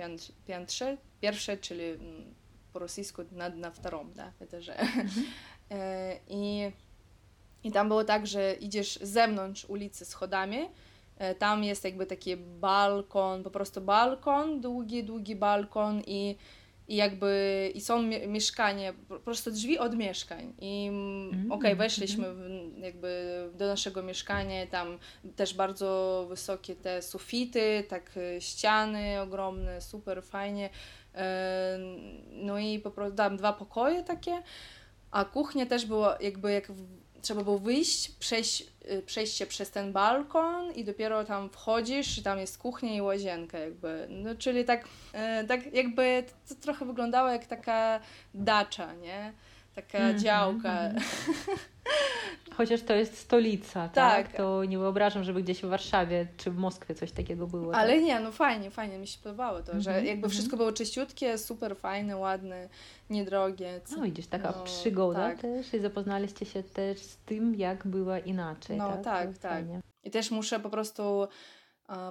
piętrze, 0.47 0.97
pierwsze, 1.21 1.57
czyli 1.57 1.85
mm, 1.85 2.35
po 2.73 2.79
rosyjsku 2.79 3.23
na, 3.33 3.49
na 3.49 3.71
wtorą, 3.71 4.11
da, 4.13 4.33
że 4.61 4.79
mhm. 4.79 5.11
e, 5.71 6.17
I, 6.29 6.73
I 7.65 7.73
tam 7.73 7.89
było 7.89 8.05
tak, 8.05 8.27
że 8.27 8.55
idziesz 8.55 8.99
z 9.03 9.09
zewnątrz 9.09 9.65
ulicy 9.65 10.05
schodami, 10.05 10.59
e, 11.19 11.35
tam 11.35 11.65
jest 11.65 11.85
jakby 11.85 12.07
taki 12.07 12.37
balkon, 12.37 13.43
po 13.43 13.51
prostu 13.51 13.81
balkon, 13.81 14.61
długi, 14.61 15.05
długi 15.05 15.37
balkon 15.37 16.03
i 16.07 16.37
i 16.89 16.97
jakby 16.97 17.73
i 17.75 17.81
są 17.81 18.03
mieszkania, 18.27 18.93
po 19.09 19.21
prostu 19.21 19.51
drzwi 19.51 19.79
od 19.79 19.97
mieszkań. 19.97 20.55
I 20.61 20.87
mm, 20.89 21.53
okej, 21.53 21.73
okay, 21.73 21.77
weszliśmy 21.77 22.35
w, 22.35 22.41
jakby 22.79 23.51
do 23.55 23.67
naszego 23.67 24.03
mieszkania, 24.03 24.67
tam 24.67 24.99
też 25.37 25.55
bardzo 25.55 26.27
wysokie 26.29 26.77
te 26.77 27.03
sufity, 27.03 27.85
tak 27.89 28.11
e, 28.17 28.41
ściany 28.41 29.21
ogromne, 29.21 29.81
super 29.81 30.23
fajnie, 30.23 30.71
e, 31.15 31.79
no 32.31 32.59
i 32.59 32.79
po 32.79 32.91
prostu 32.91 33.17
tam 33.17 33.37
dwa 33.37 33.53
pokoje 33.53 34.05
takie, 34.05 34.43
a 35.11 35.25
kuchnia 35.25 35.67
też 35.67 35.87
była 35.87 36.19
jakby 36.21 36.53
jak 36.53 36.73
trzeba 37.23 37.45
było 37.45 37.59
wyjść, 37.59 38.11
przejść, 38.11 38.65
y, 38.93 39.03
przejść 39.03 39.37
się 39.37 39.47
przez 39.47 39.71
ten 39.71 39.93
balkon 39.93 40.73
i 40.73 40.85
dopiero 40.85 41.25
tam 41.25 41.51
wchodzisz 41.51 42.19
i 42.19 42.23
tam 42.23 42.39
jest 42.39 42.59
kuchnia 42.59 42.95
i 42.95 43.03
łazienka 43.03 43.59
jakby. 43.59 44.07
No, 44.11 44.35
czyli 44.35 44.65
tak, 44.65 44.85
e, 45.13 45.45
tak 45.45 45.75
jakby 45.75 46.25
to 46.49 46.55
trochę 46.55 46.85
wyglądało 46.85 47.29
jak 47.29 47.47
taka 47.47 48.01
dacza, 48.35 48.95
nie? 48.95 49.33
Taka 49.75 49.99
mm 49.99 50.17
-hmm, 50.17 50.23
działka. 50.23 50.81
Mm 50.81 50.97
-hmm. 50.97 51.59
Chociaż 52.59 52.83
to 52.83 52.95
jest 52.95 53.19
stolica, 53.19 53.89
tak? 53.89 54.27
tak? 54.27 54.37
To 54.37 54.65
nie 54.65 54.79
wyobrażam, 54.79 55.25
żeby 55.25 55.43
gdzieś 55.43 55.63
w 55.63 55.69
Warszawie 55.69 56.27
czy 56.37 56.51
w 56.51 56.57
Moskwie 56.57 56.95
coś 56.95 57.13
takiego 57.13 57.47
było. 57.47 57.75
Ale 57.75 57.95
tak? 57.95 58.03
nie, 58.03 58.21
no 58.21 58.33
fajnie, 58.33 58.71
fajnie 58.71 58.99
mi 58.99 59.07
się 59.07 59.19
podobało 59.23 59.63
to, 59.63 59.81
że 59.81 59.91
mm 59.91 60.05
-hmm, 60.05 60.07
jakby 60.07 60.29
wszystko 60.29 60.57
było 60.57 60.73
czyściutkie, 60.73 61.39
super 61.39 61.77
fajne, 61.77 62.17
ładne, 62.17 62.69
niedrogie. 63.11 63.81
No 63.97 64.03
widzisz, 64.03 64.27
taka 64.27 64.55
no, 64.57 64.65
przygoda 64.65 65.29
tak. 65.29 65.41
też 65.41 65.75
i 65.75 65.81
zapoznaliście 65.81 66.47
się 66.47 66.63
też 66.63 66.99
z 66.99 67.17
tym, 67.17 67.55
jak 67.55 67.87
była 67.87 68.19
inaczej. 68.19 68.77
No 68.77 68.89
tak, 68.89 69.05
tak. 69.05 69.39
tak. 69.39 69.65
I 70.05 70.11
też 70.11 70.31
muszę 70.31 70.61
po 70.61 70.71
prostu 70.71 71.29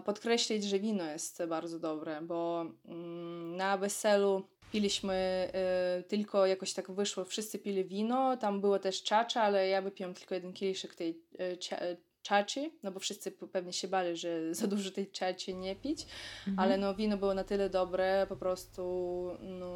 podkreślić, 0.06 0.64
że 0.64 0.80
wino 0.80 1.04
jest 1.04 1.44
bardzo 1.46 1.80
dobre, 1.80 2.22
bo 2.22 2.66
mm, 2.86 3.58
na 3.58 3.78
weselu 3.78 4.48
piliśmy 4.72 5.48
y, 6.00 6.04
tylko 6.04 6.46
jakoś 6.46 6.74
tak 6.74 6.92
wyszło, 6.92 7.26
wszyscy 7.26 7.60
pili 7.60 7.86
wino, 7.86 8.38
tam 8.38 8.62
było 8.62 8.80
też 8.80 9.04
czacza, 9.04 9.42
ale 9.42 9.68
ja 9.68 9.82
wypiłam 9.82 10.14
tylko 10.14 10.36
jeden 10.36 10.54
kieliszek 10.54 10.96
tej 10.96 11.22
y, 11.40 11.58
czaci, 12.22 12.74
no 12.84 12.92
bo 12.92 13.00
wszyscy 13.00 13.32
pewnie 13.32 13.74
się 13.74 13.88
bali, 13.88 14.18
że 14.18 14.30
za 14.56 14.68
dużo 14.68 14.92
tej 14.92 15.12
czaci 15.12 15.56
nie 15.56 15.76
pić, 15.76 16.06
mhm. 16.48 16.60
ale 16.60 16.78
no 16.78 16.96
wino 16.96 17.18
było 17.18 17.34
na 17.34 17.44
tyle 17.44 17.70
dobre, 17.70 18.26
po 18.30 18.36
prostu 18.36 18.82
no... 19.42 19.72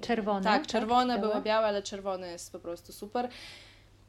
Czerwone? 0.00 0.44
Tak, 0.44 0.66
czerwone, 0.66 1.14
tak, 1.14 1.22
było 1.22 1.40
białe, 1.40 1.66
ale 1.66 1.82
czerwone 1.82 2.28
jest 2.28 2.52
po 2.52 2.58
prostu 2.58 2.92
super. 2.92 3.28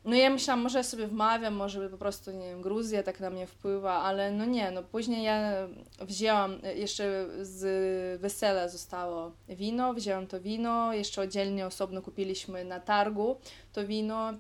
No 0.06 0.16
ja 0.16 0.30
myślałam, 0.30 0.64
może 0.64 0.78
ja 0.78 0.84
sobie 0.84 1.08
wmawiam, 1.08 1.54
może 1.54 1.90
po 1.90 1.98
prostu, 1.98 2.32
nie 2.32 2.50
wiem, 2.50 2.62
Gruzja 2.62 3.04
tak 3.04 3.20
na 3.20 3.30
mnie 3.30 3.48
wpływa, 3.48 3.94
ale 3.94 4.32
no 4.32 4.46
nie, 4.46 4.72
no 4.72 4.84
później 4.84 5.24
ja 5.24 5.68
wzięłam, 6.02 6.60
jeszcze 6.76 7.28
z 7.42 8.22
wesela 8.22 8.68
zostało 8.68 9.32
wino, 9.50 9.94
wzięłam 9.94 10.28
to 10.28 10.42
wino, 10.42 10.94
jeszcze 10.94 11.22
oddzielnie, 11.22 11.66
osobno 11.66 12.02
kupiliśmy 12.02 12.66
na 12.66 12.80
targu 12.80 13.38
to 13.74 13.88
wino 13.88 14.34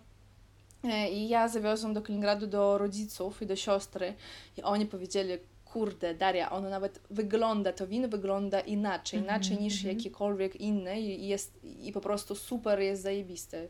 e, 0.83 1.11
i 1.11 1.29
ja 1.29 1.47
zawiozłam 1.47 1.93
do 1.93 2.01
Kaliningradu 2.01 2.47
do 2.47 2.77
rodziców 2.77 3.41
i 3.41 3.45
do 3.45 3.55
siostry 3.55 4.13
i 4.57 4.61
oni 4.61 4.85
powiedzieli, 4.85 5.33
kurde, 5.65 6.13
Daria, 6.13 6.51
ono 6.51 6.69
nawet 6.69 7.01
wygląda, 7.09 7.73
to 7.73 7.87
wino 7.87 8.07
wygląda 8.07 8.59
inaczej, 8.59 9.19
mm 9.19 9.29
-hmm, 9.29 9.33
inaczej 9.33 9.57
niż 9.57 9.83
-hmm. 9.83 9.87
jakiekolwiek 9.87 10.55
inne 10.55 11.01
i 11.01 11.27
jest, 11.27 11.59
i 11.63 11.91
po 11.91 12.01
prostu 12.01 12.35
super 12.35 12.79
jest 12.79 13.01
zajebiste 13.01 13.67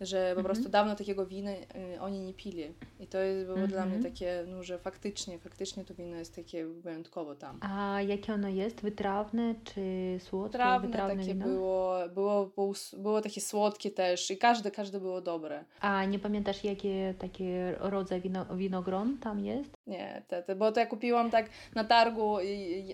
że 0.00 0.32
po 0.36 0.42
prostu 0.42 0.64
mhm. 0.64 0.72
dawno 0.72 0.96
takiego 0.96 1.26
wina 1.26 1.50
y, 1.50 2.00
oni 2.00 2.20
nie 2.20 2.34
pili. 2.34 2.74
I 3.00 3.06
to 3.06 3.18
jest, 3.18 3.46
było 3.46 3.66
dla 3.66 3.86
mnie 3.86 3.96
mhm. 3.96 4.02
takie, 4.02 4.44
no, 4.46 4.62
że 4.62 4.78
faktycznie, 4.78 5.38
faktycznie 5.38 5.84
to 5.84 5.94
wino 5.94 6.16
jest 6.16 6.36
takie 6.36 6.66
wyjątkowo 6.66 7.34
tam. 7.34 7.58
A 7.60 8.02
jakie 8.02 8.34
ono 8.34 8.48
jest? 8.48 8.80
Wytrawne 8.80 9.54
czy 9.64 9.80
słodkie? 10.18 10.52
Wytrawne, 10.52 10.88
Wytrawne 10.88 11.16
takie 11.16 11.34
wino? 11.34 11.46
było, 11.46 12.08
było, 12.14 12.50
było 12.98 13.20
takie 13.20 13.40
słodkie 13.40 13.90
też 13.90 14.30
i 14.30 14.38
każde, 14.38 14.70
każde 14.70 15.00
było 15.00 15.20
dobre. 15.20 15.64
A 15.80 16.04
nie 16.04 16.18
pamiętasz, 16.18 16.64
jakie 16.64 17.14
takie 17.18 17.76
rodzaj 17.80 18.20
wino, 18.20 18.56
winogron 18.56 19.18
tam 19.18 19.44
jest? 19.44 19.77
Nie, 19.88 20.22
te, 20.28 20.42
te, 20.42 20.56
bo 20.56 20.72
to 20.72 20.80
ja 20.80 20.86
kupiłam 20.86 21.30
tak 21.30 21.46
na 21.74 21.84
targu, 21.84 22.36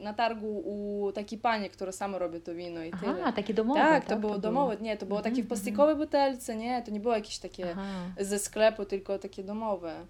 na 0.02 0.14
targu 0.14 0.62
u 0.64 1.12
takiej 1.12 1.38
pani, 1.38 1.70
która 1.70 1.92
sama 1.92 2.18
robi 2.18 2.40
to 2.40 2.54
wino 2.54 2.84
i 2.84 2.90
tyle. 2.90 3.24
A, 3.24 3.32
takie 3.32 3.54
domowe, 3.54 3.80
tak? 3.80 4.04
tak? 4.04 4.08
to 4.08 4.16
było 4.20 4.32
to 4.32 4.38
domowe, 4.38 4.76
nie, 4.80 4.96
to 4.96 5.06
było 5.06 5.22
takie 5.22 5.42
w 5.42 5.48
plastikowej 5.48 5.96
butelce, 5.96 6.56
nie, 6.56 6.82
to 6.82 6.90
nie 6.90 7.00
było 7.00 7.14
jakieś 7.14 7.38
takie 7.38 7.70
Aha. 7.70 8.04
ze 8.20 8.38
sklepu, 8.38 8.84
tylko 8.84 9.18
takie 9.18 9.44
domowe. 9.44 10.06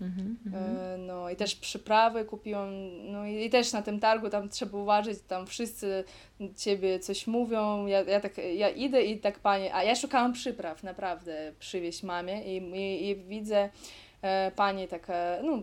Mhm, 0.00 0.36
mhm. 0.46 0.76
E, 0.76 0.98
No 0.98 1.30
i 1.30 1.36
też 1.36 1.56
przyprawy 1.56 2.24
kupiłam, 2.24 2.68
no 3.12 3.26
i, 3.26 3.44
i 3.44 3.50
też 3.50 3.72
na 3.72 3.82
tym 3.82 4.00
targu 4.00 4.30
tam 4.30 4.48
trzeba 4.48 4.78
uważać, 4.78 5.18
tam 5.28 5.46
wszyscy 5.46 6.04
ciebie 6.56 6.98
coś 6.98 7.26
mówią, 7.26 7.86
ja, 7.86 8.02
ja 8.02 8.20
tak, 8.20 8.38
ja 8.38 8.68
idę 8.68 9.02
i 9.02 9.20
tak 9.20 9.38
pani, 9.38 9.68
a 9.72 9.82
ja 9.82 9.94
szukałam 9.94 10.32
przypraw 10.32 10.82
naprawdę 10.82 11.52
przywieźć 11.58 12.02
mamie 12.02 12.56
i, 12.56 12.56
i, 12.56 13.08
i 13.08 13.16
widzę 13.16 13.68
e, 14.22 14.50
pani 14.50 14.88
taka, 14.88 15.14
no 15.42 15.62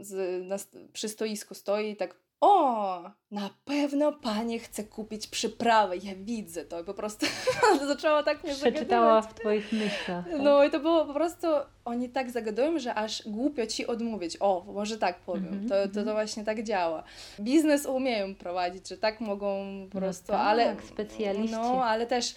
z, 0.00 0.42
na, 0.46 0.56
przy 0.92 1.08
stoisku 1.08 1.54
stoi 1.54 1.90
i 1.90 1.96
tak 1.96 2.16
o, 2.40 3.10
na 3.30 3.50
pewno 3.64 4.12
pani 4.12 4.58
chce 4.58 4.84
kupić 4.84 5.26
przyprawy. 5.26 5.96
Ja 5.96 6.12
widzę 6.16 6.64
to 6.64 6.80
i 6.80 6.84
po 6.84 6.94
prostu 6.94 7.26
zaczęła 7.86 8.22
tak 8.22 8.44
mnie 8.44 8.54
Przeczytała 8.54 9.22
zagadywać. 9.22 9.36
w 9.36 9.40
twoich 9.40 9.72
myślach. 9.72 10.24
tak? 10.30 10.40
No 10.42 10.64
i 10.64 10.70
to 10.70 10.80
było 10.80 11.04
po 11.04 11.14
prostu, 11.14 11.46
oni 11.84 12.08
tak 12.08 12.30
zagadują, 12.30 12.78
że 12.78 12.94
aż 12.94 13.22
głupio 13.28 13.66
ci 13.66 13.86
odmówić. 13.86 14.36
O, 14.40 14.64
może 14.72 14.98
tak 14.98 15.18
powiem. 15.20 15.44
Mhm, 15.44 15.68
to, 15.68 15.74
to, 15.74 15.82
mhm. 15.82 16.06
to 16.06 16.12
właśnie 16.12 16.44
tak 16.44 16.62
działa. 16.62 17.02
Biznes 17.40 17.86
umieją 17.86 18.34
prowadzić, 18.34 18.88
że 18.88 18.96
tak 18.96 19.20
mogą 19.20 19.64
po 19.90 19.94
No 19.94 20.00
prostu, 20.00 20.26
tak, 20.26 20.40
ale... 20.40 20.76
specjaliści. 20.88 21.56
No, 21.56 21.84
ale 21.84 22.06
też 22.06 22.34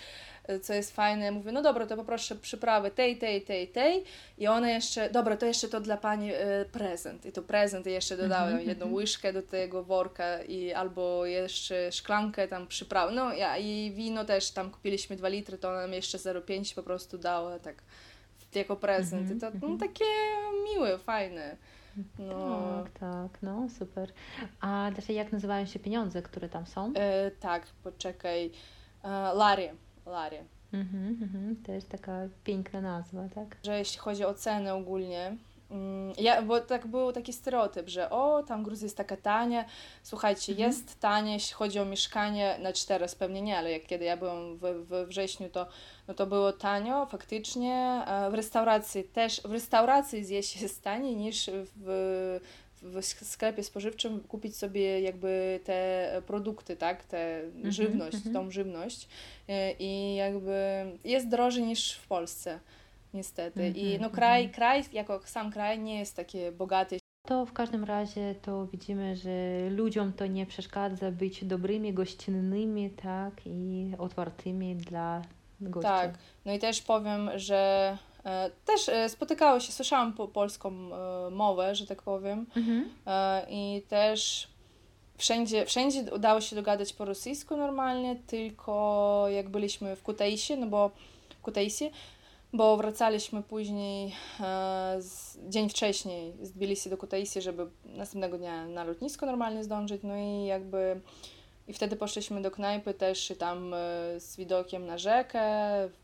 co 0.60 0.74
jest 0.74 0.96
fajne, 0.96 1.32
mówię, 1.32 1.52
no 1.52 1.62
dobra, 1.62 1.86
to 1.86 1.98
poproszę 1.98 2.36
przyprawy 2.36 2.92
tej, 2.92 3.18
tej, 3.18 3.42
tej, 3.42 3.68
tej 3.68 4.04
i 4.38 4.48
one 4.48 4.72
jeszcze, 4.72 5.10
dobra, 5.10 5.38
to 5.38 5.46
jeszcze 5.46 5.68
to 5.68 5.80
dla 5.82 5.98
Pani 5.98 6.32
e, 6.34 6.66
prezent 6.72 7.26
i 7.26 7.32
to 7.32 7.42
prezent 7.42 7.88
i 7.88 7.92
jeszcze 7.92 8.18
dodałem 8.18 8.50
Mhm, 8.50 8.70
jedną 8.70 8.86
mhm. 8.86 8.94
łyżkę 8.94 9.34
do 9.34 9.42
tego 9.42 9.84
worka 9.84 10.44
i 10.44 10.74
albo 10.74 11.26
jeszcze 11.26 11.92
szklankę 11.92 12.48
tam 12.48 12.68
przyprawy, 12.68 13.16
no 13.16 13.34
ja, 13.34 13.58
i 13.58 13.92
wino 13.92 14.26
też 14.26 14.52
tam 14.52 14.72
kupiliśmy 14.72 15.16
2 15.16 15.28
litry, 15.28 15.58
to 15.58 15.70
ona 15.70 15.82
nam 15.82 15.94
jeszcze 15.94 16.18
0,5 16.18 16.76
po 16.76 16.84
prostu 16.84 17.18
dała 17.18 17.60
tak 17.60 17.84
jako 18.56 18.76
prezent 18.76 19.32
i 19.32 19.40
to 19.40 19.48
Mhm, 19.48 19.62
no, 19.62 19.68
mhm. 19.68 19.90
takie 19.90 20.06
miłe, 20.64 20.98
fajne. 20.98 21.58
No, 22.20 22.84
Tak, 22.84 23.00
tak, 23.00 23.42
no 23.42 23.68
super. 23.80 24.12
A 24.62 24.92
Dasza, 24.96 25.14
jak 25.14 25.32
nazywają 25.32 25.66
się 25.66 25.80
pieniądze, 25.80 26.22
które 26.22 26.50
tam 26.50 26.66
są? 26.66 26.94
e, 26.96 27.32
tak, 27.32 27.68
poczekaj, 27.84 28.52
e, 29.04 29.10
Larie, 29.34 29.76
Larie. 30.10 30.44
Mhm, 30.74 31.18
mhm, 31.22 31.56
też 31.56 31.84
taka 31.86 32.28
piękna 32.44 32.82
nazwa, 32.82 33.22
tak? 33.36 33.58
że 33.64 33.80
jeśli 33.80 34.00
chodzi 34.00 34.26
o 34.26 34.34
ceny 34.34 34.74
ogólnie, 34.74 35.36
mm, 35.72 36.14
ja, 36.18 36.42
bo 36.42 36.60
tak 36.60 36.88
był 36.88 37.12
taki 37.12 37.34
stereotyp, 37.34 37.90
że 37.90 38.10
o, 38.10 38.44
tam 38.44 38.64
Gruzja 38.64 38.86
jest 38.86 38.98
taka 38.98 39.18
tania. 39.18 39.66
Słuchajcie, 40.04 40.52
Mhm. 40.52 40.70
jest 40.72 41.00
tanie, 41.00 41.34
jeśli 41.34 41.54
chodzi 41.54 41.80
o 41.80 41.86
mieszkanie, 41.86 42.56
znaczy 42.60 42.88
teraz 42.88 43.16
pewnie 43.16 43.42
nie, 43.42 43.58
ale 43.58 43.72
jak 43.72 43.86
kiedy 43.86 44.06
ja 44.06 44.18
byłam 44.18 44.58
we, 44.58 44.84
we 44.84 45.06
wrześniu, 45.06 45.50
to, 45.50 45.68
no 46.08 46.14
to 46.14 46.28
było 46.28 46.54
tanio, 46.54 47.06
faktycznie. 47.06 48.04
E, 48.08 48.30
W 48.32 48.34
restauracji 48.34 49.04
też, 49.04 49.42
w 49.42 49.52
restauracji 49.52 50.26
zjeść 50.26 50.62
jest 50.62 50.84
taniej 50.84 51.16
niż 51.16 51.50
w, 51.76 52.40
w 52.82 53.06
sklepie 53.06 53.64
spożywczym 53.64 54.20
kupić 54.20 54.58
sobie 54.58 55.02
jakby 55.02 55.60
te 55.64 56.22
produkty, 56.28 56.76
tak, 56.76 57.04
te 57.04 57.42
żywność, 57.64 58.16
mhm. 58.16 58.36
tą 58.36 58.52
żywność 58.52 59.08
E, 59.50 59.72
i 59.80 60.16
jakby 60.16 60.86
jest 61.04 61.28
drożej 61.28 61.64
niż 61.64 61.94
w 61.94 62.08
Polsce 62.08 62.60
niestety. 63.14 63.70
I 63.70 63.94
Mhm, 63.94 64.02
no 64.02 64.10
kraj, 64.10 64.44
mhm. 64.44 64.56
kraj 64.56 64.84
jako 64.94 65.22
sam 65.26 65.52
kraj 65.52 65.80
nie 65.80 66.00
jest 66.00 66.16
taki 66.16 66.38
bogaty. 66.52 67.00
To 67.28 67.46
w 67.46 67.54
każdym 67.54 67.84
razie 67.84 68.36
to 68.42 68.68
widzimy, 68.68 69.16
że 69.16 69.30
ludziom 69.70 70.14
to 70.14 70.26
nie 70.26 70.46
przeszkadza 70.46 71.12
być 71.12 71.46
dobrymi, 71.46 71.94
gościnnymi, 71.94 72.90
tak, 72.90 73.34
i 73.46 73.92
otwartymi 73.98 74.76
dla 74.76 75.22
gości. 75.62 75.90
Tak. 75.90 76.18
No 76.46 76.54
i 76.54 76.60
też 76.60 76.82
powiem, 76.82 77.30
że 77.36 77.98
też 78.66 78.90
e, 78.90 79.10
spotykało 79.10 79.60
się, 79.60 79.72
słyszałam 79.72 80.14
po 80.14 80.28
polską 80.28 80.70
e, 80.70 81.30
mowę, 81.30 81.76
że 81.76 81.86
tak 81.86 82.02
powiem. 82.02 82.46
Mhm. 82.56 82.90
E, 83.08 83.46
I 83.50 83.82
też 83.82 84.48
wszędzie, 85.18 85.66
wszędzie 85.66 86.04
udało 86.16 86.42
się 86.42 86.56
dogadać 86.56 86.94
po 86.94 87.06
rosyjsku 87.06 87.58
normalnie, 87.58 88.16
tylko 88.28 89.26
jak 89.30 89.50
byliśmy 89.50 89.96
w 89.96 90.04
Kutaisie, 90.04 90.58
no 90.58 90.68
bo 90.68 90.92
Kutaisie, 91.42 91.92
bo 92.54 92.78
wracaliśmy 92.78 93.44
później 93.44 94.16
e, 94.40 94.96
z, 95.00 95.38
dzień 95.50 95.70
wcześniej 95.70 96.34
z 96.42 96.52
Tbilisi 96.52 96.90
do 96.90 96.98
Kutaisi, 96.98 97.42
żeby 97.42 97.68
następnego 97.86 98.38
dnia 98.38 98.68
na 98.68 98.84
lotnisko 98.84 99.26
normalnie 99.26 99.64
zdążyć, 99.64 100.02
no 100.04 100.16
i 100.18 100.46
jakby 100.46 101.02
i 101.68 101.74
wtedy 101.74 101.96
poszliśmy 101.96 102.42
do 102.42 102.52
knajpy 102.52 102.94
też 102.94 103.34
tam 103.40 103.74
e, 103.74 103.78
z 104.20 104.38
widokiem 104.38 104.86
na 104.86 104.98
rzekę, 104.98 105.42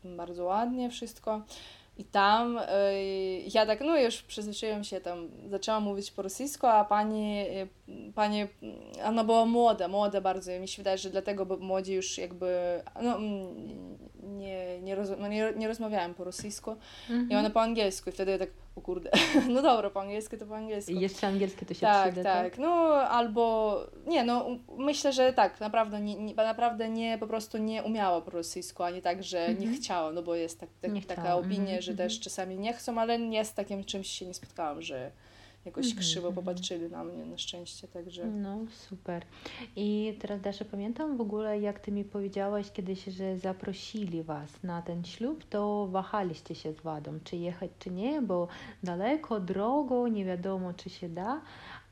bardzo 0.04 0.44
ładnie 0.44 0.90
wszystko. 0.90 1.42
I 1.98 2.04
tam 2.04 2.58
e, 2.58 2.92
ja 3.54 3.66
tak, 3.66 3.80
no 3.80 3.98
już 3.98 4.22
przyzwyczaiłam 4.22 4.84
się 4.84 5.00
tam, 5.00 5.28
zaczęłam 5.50 5.82
mówić 5.82 6.10
po 6.10 6.22
rosyjsku, 6.22 6.66
a 6.66 6.84
pani, 6.84 7.38
e, 7.38 7.66
pani, 8.14 8.46
ona 9.04 9.24
była 9.24 9.46
młoda, 9.46 9.88
młoda 9.88 10.20
bardzo 10.20 10.52
i 10.52 10.60
mi 10.60 10.68
się 10.68 10.76
wydaje, 10.76 10.98
że 10.98 11.10
dlatego 11.10 11.46
bo 11.46 11.56
młodzi 11.56 11.94
już 11.94 12.18
jakby, 12.18 12.82
no 13.02 13.16
mm, 13.16 13.98
nie, 14.26 14.80
nie, 14.80 14.94
roz, 14.94 15.08
no, 15.18 15.28
nie, 15.28 15.52
nie 15.56 15.68
rozmawiałem 15.68 16.14
po 16.14 16.24
rosyjsku 16.24 16.76
Mhm. 17.10 17.30
i 17.30 17.34
ona 17.36 17.50
po 17.50 17.60
angielsku 17.60 18.10
i 18.10 18.12
wtedy 18.12 18.30
ja 18.32 18.38
tak, 18.38 18.48
o 18.76 18.80
kurde, 18.80 19.10
no 19.54 19.62
dobra, 19.62 19.90
po 19.90 20.00
angielsku 20.00 20.36
to 20.36 20.46
po 20.46 20.56
angielsku. 20.56 20.92
I 20.92 21.00
jeszcze 21.00 21.26
angielskie 21.26 21.66
to 21.66 21.74
się 21.74 21.80
Tak, 21.80 22.12
przyda, 22.12 22.34
tak. 22.42 22.58
No 22.58 22.68
albo 23.10 23.76
nie, 24.06 24.24
no 24.24 24.46
myślę, 24.78 25.12
że 25.12 25.32
tak, 25.32 25.60
naprawdę 25.60 26.00
nie, 26.00 26.14
nie, 26.14 26.34
naprawdę 26.34 26.88
nie 26.88 27.18
po 27.18 27.26
prostu 27.26 27.58
nie 27.58 27.82
umiała 27.82 28.20
po 28.20 28.30
rosyjsku, 28.30 28.82
ani 28.82 29.02
tak, 29.02 29.22
że 29.22 29.48
nie 29.48 29.54
Mhm. 29.54 29.74
chciała, 29.76 30.12
no 30.12 30.22
bo 30.22 30.34
jest 30.34 30.60
tak, 30.60 30.68
tak, 30.82 30.92
Nie 30.92 31.02
taka 31.02 31.22
chciała, 31.22 31.40
opinia, 31.40 31.58
mhm, 31.60 31.82
że 31.82 31.92
mhm. 31.92 32.08
też 32.08 32.20
czasami 32.20 32.58
nie 32.58 32.72
chcą, 32.72 33.00
ale 33.00 33.18
nie 33.18 33.44
z 33.44 33.54
takim 33.54 33.84
czymś 33.84 34.08
się 34.08 34.26
nie 34.26 34.34
spotkałam, 34.34 34.82
że 34.82 35.10
jakoś 35.66 35.84
Mhm, 35.86 36.00
krzywo 36.00 36.28
mhm. 36.28 36.44
popatrzyli 36.44 36.90
na 36.90 37.04
mnie 37.04 37.26
na 37.26 37.38
szczęście, 37.38 37.88
także 37.88 38.26
No, 38.26 38.58
super. 38.88 39.22
I 39.76 40.16
teraz 40.20 40.40
Dasza, 40.40 40.64
pamiętam 40.64 41.16
w 41.16 41.20
ogóle, 41.20 41.60
jak 41.60 41.80
ty 41.80 41.92
mi 41.92 42.04
powiedziałaś 42.04 42.70
kiedyś, 42.72 43.04
że 43.04 43.38
zaprosili 43.38 44.22
was 44.22 44.62
na 44.62 44.82
ten 44.82 45.04
ślub, 45.04 45.44
to 45.44 45.86
wahaliście 45.90 46.54
się 46.54 46.72
z 46.72 46.80
Wadą, 46.80 47.18
czy 47.24 47.36
jechać, 47.36 47.70
czy 47.78 47.90
nie, 47.90 48.22
bo 48.22 48.48
daleko, 48.82 49.40
drogo, 49.40 50.08
nie 50.08 50.24
wiadomo, 50.24 50.72
czy 50.72 50.90
się 50.90 51.08
da, 51.08 51.40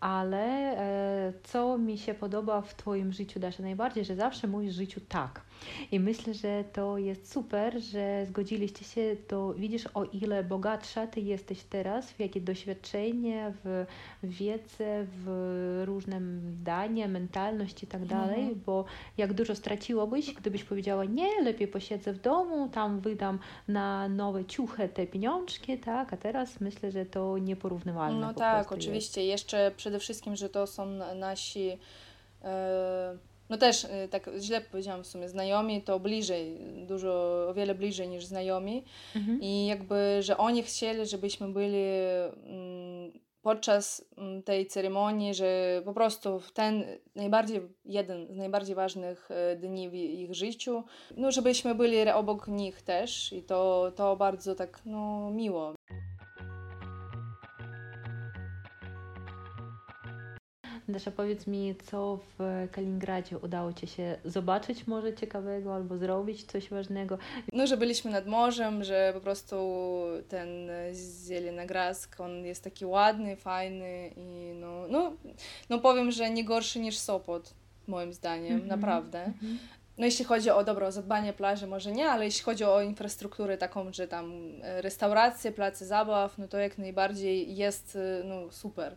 ale 0.04 0.78
e, 0.78 1.32
co 1.42 1.78
mi 1.78 1.98
się 1.98 2.14
podoba 2.14 2.60
w 2.60 2.74
twoim 2.74 3.12
życiu, 3.12 3.40
Dasza, 3.40 3.62
najbardziej, 3.62 4.04
że 4.04 4.16
zawsze 4.16 4.48
mówisz 4.48 4.72
w 4.72 4.76
życiu 4.76 5.00
tak. 5.08 5.40
I 5.92 6.00
myślę, 6.00 6.34
że 6.34 6.64
to 6.72 6.98
jest 6.98 7.32
super, 7.32 7.82
że 7.82 8.26
zgodziliście 8.26 8.84
się, 8.84 9.16
to 9.28 9.54
widzisz, 9.54 9.88
o 9.94 10.04
ile 10.04 10.44
bogatsza 10.44 11.06
ty 11.06 11.20
jesteś 11.20 11.62
teraz, 11.62 12.10
w 12.12 12.20
jakie 12.20 12.40
doświadczenie, 12.40 13.52
w 13.64 13.86
wiedzę, 14.22 15.06
w 15.08 15.82
różne 15.86 16.20
zdania, 16.60 17.08
mentalność 17.08 17.82
i 17.82 17.86
tak 17.86 18.06
dalej, 18.06 18.40
Mhm. 18.40 18.60
bo 18.66 18.84
jak 19.16 19.32
dużo 19.32 19.54
straciłobyś, 19.54 20.34
gdybyś 20.34 20.64
powiedziała, 20.64 21.04
nie, 21.04 21.28
lepiej 21.42 21.68
posiedzę 21.68 22.12
w 22.12 22.20
domu, 22.20 22.68
tam 22.68 23.00
wydam 23.00 23.38
na 23.68 24.08
nowe 24.08 24.44
ciuchy 24.44 24.88
te 24.88 25.06
pieniążki, 25.06 25.78
tak, 25.78 26.12
a 26.12 26.16
teraz 26.16 26.60
myślę, 26.60 26.90
że 26.90 27.06
to 27.06 27.38
nieporównywalne 27.38 28.20
no 28.20 28.34
tak, 28.34 28.72
oczywiście. 28.72 29.24
Jeszcze 29.24 29.72
przede 29.94 30.04
wszystkim, 30.04 30.37
że 30.37 30.48
to 30.48 30.66
są 30.66 30.87
nasi 31.14 31.78
e, 32.42 33.18
no 33.50 33.59
też 33.59 33.85
e, 33.85 34.09
tak 34.09 34.30
źle 34.40 34.61
powiedziałam 34.61 35.04
w 35.04 35.07
sumie, 35.07 35.28
znajomi 35.28 35.83
to 35.83 36.00
bliżej, 36.00 36.59
dużo, 36.87 37.46
o 37.48 37.54
wiele 37.54 37.74
bliżej 37.74 38.09
niż 38.09 38.24
znajomi. 38.24 38.85
Mhm. 39.16 39.40
I 39.40 39.66
jakby, 39.66 40.22
że 40.22 40.37
oni 40.37 40.62
chcieli, 40.62 41.07
żebyśmy 41.07 41.48
byli 41.48 41.85
mm, 42.46 43.12
podczas 43.42 44.04
mm, 44.16 44.42
tej 44.42 44.66
ceremonii, 44.66 45.35
że 45.35 45.83
po 45.85 45.92
prostu 45.92 46.40
w 46.40 46.52
ten 46.52 46.85
najbardziej, 47.14 47.61
jeden 47.85 48.35
z 48.35 48.37
najbardziej 48.37 48.74
ważnych 48.74 49.30
e, 49.30 49.57
dni 49.57 49.90
w 49.90 49.94
ich 49.94 50.35
życiu, 50.35 50.85
no 51.16 51.30
żebyśmy 51.30 51.74
byli 51.74 52.11
obok 52.11 52.48
nich 52.48 52.83
też 52.83 53.33
i 53.33 53.42
to, 53.42 53.92
to 53.96 54.16
bardzo 54.16 54.54
tak, 54.54 54.80
no 54.87 55.30
miło. 55.30 55.74
Dasza, 60.88 61.11
powiedz 61.11 61.47
mi, 61.47 61.75
co 61.90 62.18
w 62.38 62.68
Kaliningradzie 62.73 63.38
udało 63.38 63.73
Ci 63.73 63.87
się 63.87 64.16
zobaczyć 64.25 64.87
może 64.87 65.14
ciekawego 65.14 65.75
albo 65.75 65.97
zrobić 65.97 66.44
coś 66.44 66.70
ważnego? 66.70 67.18
No, 67.53 67.66
że 67.66 67.77
byliśmy 67.77 68.11
nad 68.11 68.27
morzem, 68.27 68.85
że 68.85 69.11
po 69.14 69.20
prostu 69.20 69.57
ten 70.29 70.49
Zielonogradsk, 71.27 72.20
on 72.20 72.44
jest 72.44 72.64
taki 72.64 72.87
ładny, 72.87 73.37
fajny 73.37 74.11
i 74.16 74.53
no, 74.55 74.87
no, 74.88 75.12
no 75.70 75.79
powiem, 75.79 76.11
że 76.11 76.31
nie 76.31 76.44
gorszy 76.44 76.81
niż 76.81 76.99
Sopot, 76.99 77.55
moim 77.87 78.12
zdaniem, 78.12 78.53
Mhm, 78.53 78.68
naprawdę. 78.68 79.25
mhm. 79.25 79.59
No 79.99 80.05
jeśli 80.05 80.25
chodzi 80.25 80.51
o 80.51 80.64
dobro, 80.64 80.92
zadbanie 80.92 81.33
plaży 81.33 81.66
może 81.66 81.92
nie, 81.92 82.09
ale 82.09 82.25
jeśli 82.25 82.42
chodzi 82.42 82.64
o 82.64 82.83
infrastrukturę 82.83 83.59
taką, 83.59 83.92
że 83.92 84.09
tam 84.09 84.33
restauracje, 84.62 85.53
place 85.53 85.87
zabaw, 85.87 86.38
no 86.38 86.49
to 86.49 86.59
jak 86.59 86.79
najbardziej 86.79 87.57
jest 87.57 87.99
no, 88.25 88.53
super. 88.53 88.97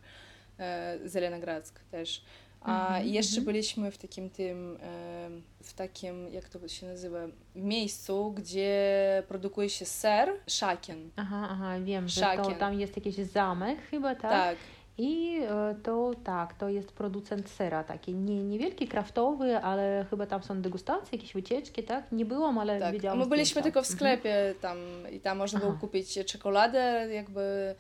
E, 0.60 0.98
Zelenogradsk 1.06 1.80
też. 1.92 2.24
A 2.62 2.88
Mhm, 2.88 3.08
jeszcze 3.08 3.38
mhm. 3.38 3.46
byliśmy 3.46 3.92
w 3.92 3.98
takim 3.98 4.30
tym, 4.30 4.78
e, 4.82 5.30
w 5.64 5.74
takim, 5.74 6.28
jak 6.34 6.50
to 6.50 6.68
się 6.68 6.88
nazywa, 6.88 7.20
miejscu, 7.56 8.32
gdzie 8.32 9.24
produkuje 9.28 9.70
się 9.70 9.86
ser, 9.86 10.30
szaken. 10.48 11.10
Aha, 11.16 11.48
aha, 11.52 11.80
wiem, 11.80 12.08
że 12.08 12.26
to 12.38 12.52
tam 12.52 12.80
jest 12.80 12.96
jakiś 12.96 13.16
zamek 13.16 13.80
chyba, 13.92 14.16
tak? 14.16 14.32
Tak, 14.32 14.58
I 14.98 15.40
e, 15.42 15.76
to 15.84 16.12
tak, 16.24 16.54
to 16.54 16.70
jest 16.70 16.92
producent 16.92 17.50
sera, 17.50 17.84
taki 17.84 18.14
nie, 18.16 18.44
niewielki, 18.44 18.88
kraftowy, 18.88 19.58
ale 19.58 20.06
chyba 20.10 20.26
tam 20.26 20.44
są 20.44 20.62
degustacje, 20.62 21.18
jakieś 21.18 21.34
wycieczki, 21.34 21.84
tak? 21.84 22.12
Nie 22.12 22.26
byłam, 22.26 22.58
ale 22.58 22.80
tak. 22.80 22.94
Widziałam 22.94 23.20
my 23.20 23.26
byliśmy 23.26 23.62
zdjęcia. 23.62 23.64
tylko 23.64 23.82
w 23.84 23.92
Mhm. 23.92 23.98
sklepie 23.98 24.56
tam 24.62 24.78
i 25.12 25.20
tam 25.20 25.38
można 25.38 25.60
było 25.60 25.74
kupić 25.74 26.20
czekoladę 26.26 27.08
jakby 27.14 27.76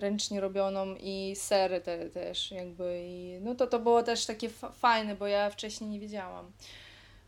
ręcznie 0.00 0.40
robioną 0.40 0.94
i 1.00 1.34
sery 1.36 1.80
te, 1.80 2.10
też 2.10 2.50
jakby 2.50 3.02
i 3.06 3.38
no 3.40 3.54
to 3.54 3.66
to 3.66 3.78
było 3.78 4.02
też 4.02 4.26
takie 4.26 4.48
fa- 4.48 4.70
fajne, 4.70 5.14
bo 5.16 5.26
ja 5.26 5.50
wcześniej 5.50 5.90
nie 5.90 6.00
wiedziałam, 6.00 6.52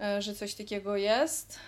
e, 0.00 0.22
że 0.22 0.34
coś 0.34 0.54
takiego 0.54 0.96
jest. 0.96 1.58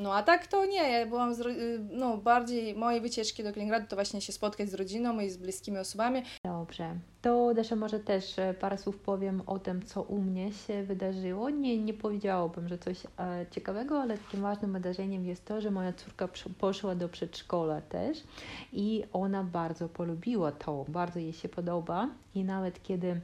No 0.00 0.14
a 0.14 0.22
tak 0.22 0.46
to 0.46 0.66
nie, 0.66 0.90
ja 0.90 1.06
byłam 1.06 1.34
z, 1.34 1.40
y, 1.40 1.78
no 1.90 2.16
bardziej 2.16 2.74
moje 2.74 3.00
wycieczki 3.00 3.44
do 3.44 3.52
Kaliningradu 3.52 3.86
to 3.88 3.96
właśnie 3.96 4.20
się 4.20 4.32
spotkać 4.32 4.70
z 4.70 4.74
rodziną 4.74 5.20
i 5.20 5.30
z 5.30 5.36
bliskimi 5.36 5.78
osobami. 5.78 6.22
Dobrze. 6.44 6.96
To 7.22 7.54
Dasza 7.54 7.76
może 7.76 8.00
też 8.00 8.38
e, 8.38 8.54
parę 8.54 8.78
słów 8.78 8.98
powiem 8.98 9.42
o 9.46 9.58
tym, 9.58 9.82
co 9.82 10.02
u 10.02 10.20
mnie 10.20 10.52
się 10.52 10.82
wydarzyło. 10.82 11.50
Nie, 11.50 11.78
nie 11.78 11.94
powiedziałabym, 11.94 12.68
że 12.68 12.78
coś 12.78 12.98
e, 13.04 13.46
ciekawego, 13.50 14.00
ale 14.00 14.18
takim 14.18 14.40
ważnym 14.40 14.72
wydarzeniem 14.72 15.24
jest 15.24 15.44
to, 15.44 15.60
że 15.60 15.70
moja 15.70 15.92
córka 15.92 16.28
poszła 16.58 16.94
do 16.94 17.08
przedszkola 17.08 17.80
też 17.80 18.24
i 18.72 19.04
ona 19.12 19.44
bardzo 19.44 19.88
polubiła 19.88 20.52
to, 20.52 20.84
bardzo 20.88 21.18
jej 21.18 21.32
się 21.32 21.48
podoba 21.48 22.08
i 22.34 22.44
nawet 22.44 22.82
kiedy 22.82 23.20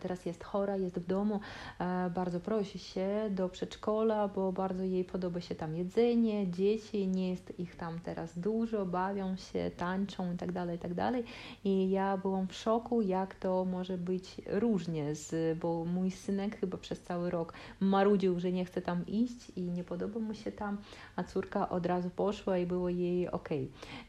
teraz 0.00 0.26
jest 0.26 0.44
chora, 0.44 0.76
jest 0.76 0.98
w 0.98 1.06
domu, 1.06 1.40
e, 1.78 2.10
bardzo 2.10 2.40
prosi 2.40 2.78
się 2.78 3.08
do 3.30 3.48
przedszkola, 3.48 4.28
bo 4.28 4.52
bardzo 4.52 4.82
jej 4.82 5.04
podoba 5.04 5.40
się 5.40 5.54
tam 5.54 5.76
jedzenie, 5.76 6.50
dzieci, 6.50 7.08
nie 7.08 7.30
jest 7.30 7.60
ich 7.60 7.76
tam 7.76 8.00
teraz 8.00 8.38
dużo, 8.38 8.86
bawią 8.86 9.36
się, 9.36 9.70
tańczą 9.76 10.30
itd., 10.30 10.66
itd. 10.72 11.22
I 11.64 11.90
ja 11.90 12.16
byłam 12.16 12.48
w 12.48 12.54
szoku, 12.54 13.02
jak 13.02 13.34
to 13.34 13.64
może 13.64 13.98
być 13.98 14.40
różnie, 14.46 15.14
z, 15.14 15.58
bo 15.58 15.84
mój 15.84 16.10
synek 16.10 16.60
chyba 16.60 16.78
przez 16.78 17.02
cały 17.02 17.30
rok 17.30 17.52
marudził, 17.80 18.40
że 18.40 18.52
nie 18.52 18.64
chce 18.64 18.82
tam 18.82 19.06
iść 19.06 19.52
i 19.56 19.62
nie 19.62 19.84
podoba 19.84 20.20
mu 20.20 20.34
się 20.34 20.52
tam, 20.52 20.78
a 21.16 21.24
córka 21.24 21.68
od 21.68 21.86
razu 21.86 22.10
poszła 22.10 22.58
i 22.58 22.66
było 22.66 22.88
jej 22.88 23.30
ok. 23.30 23.48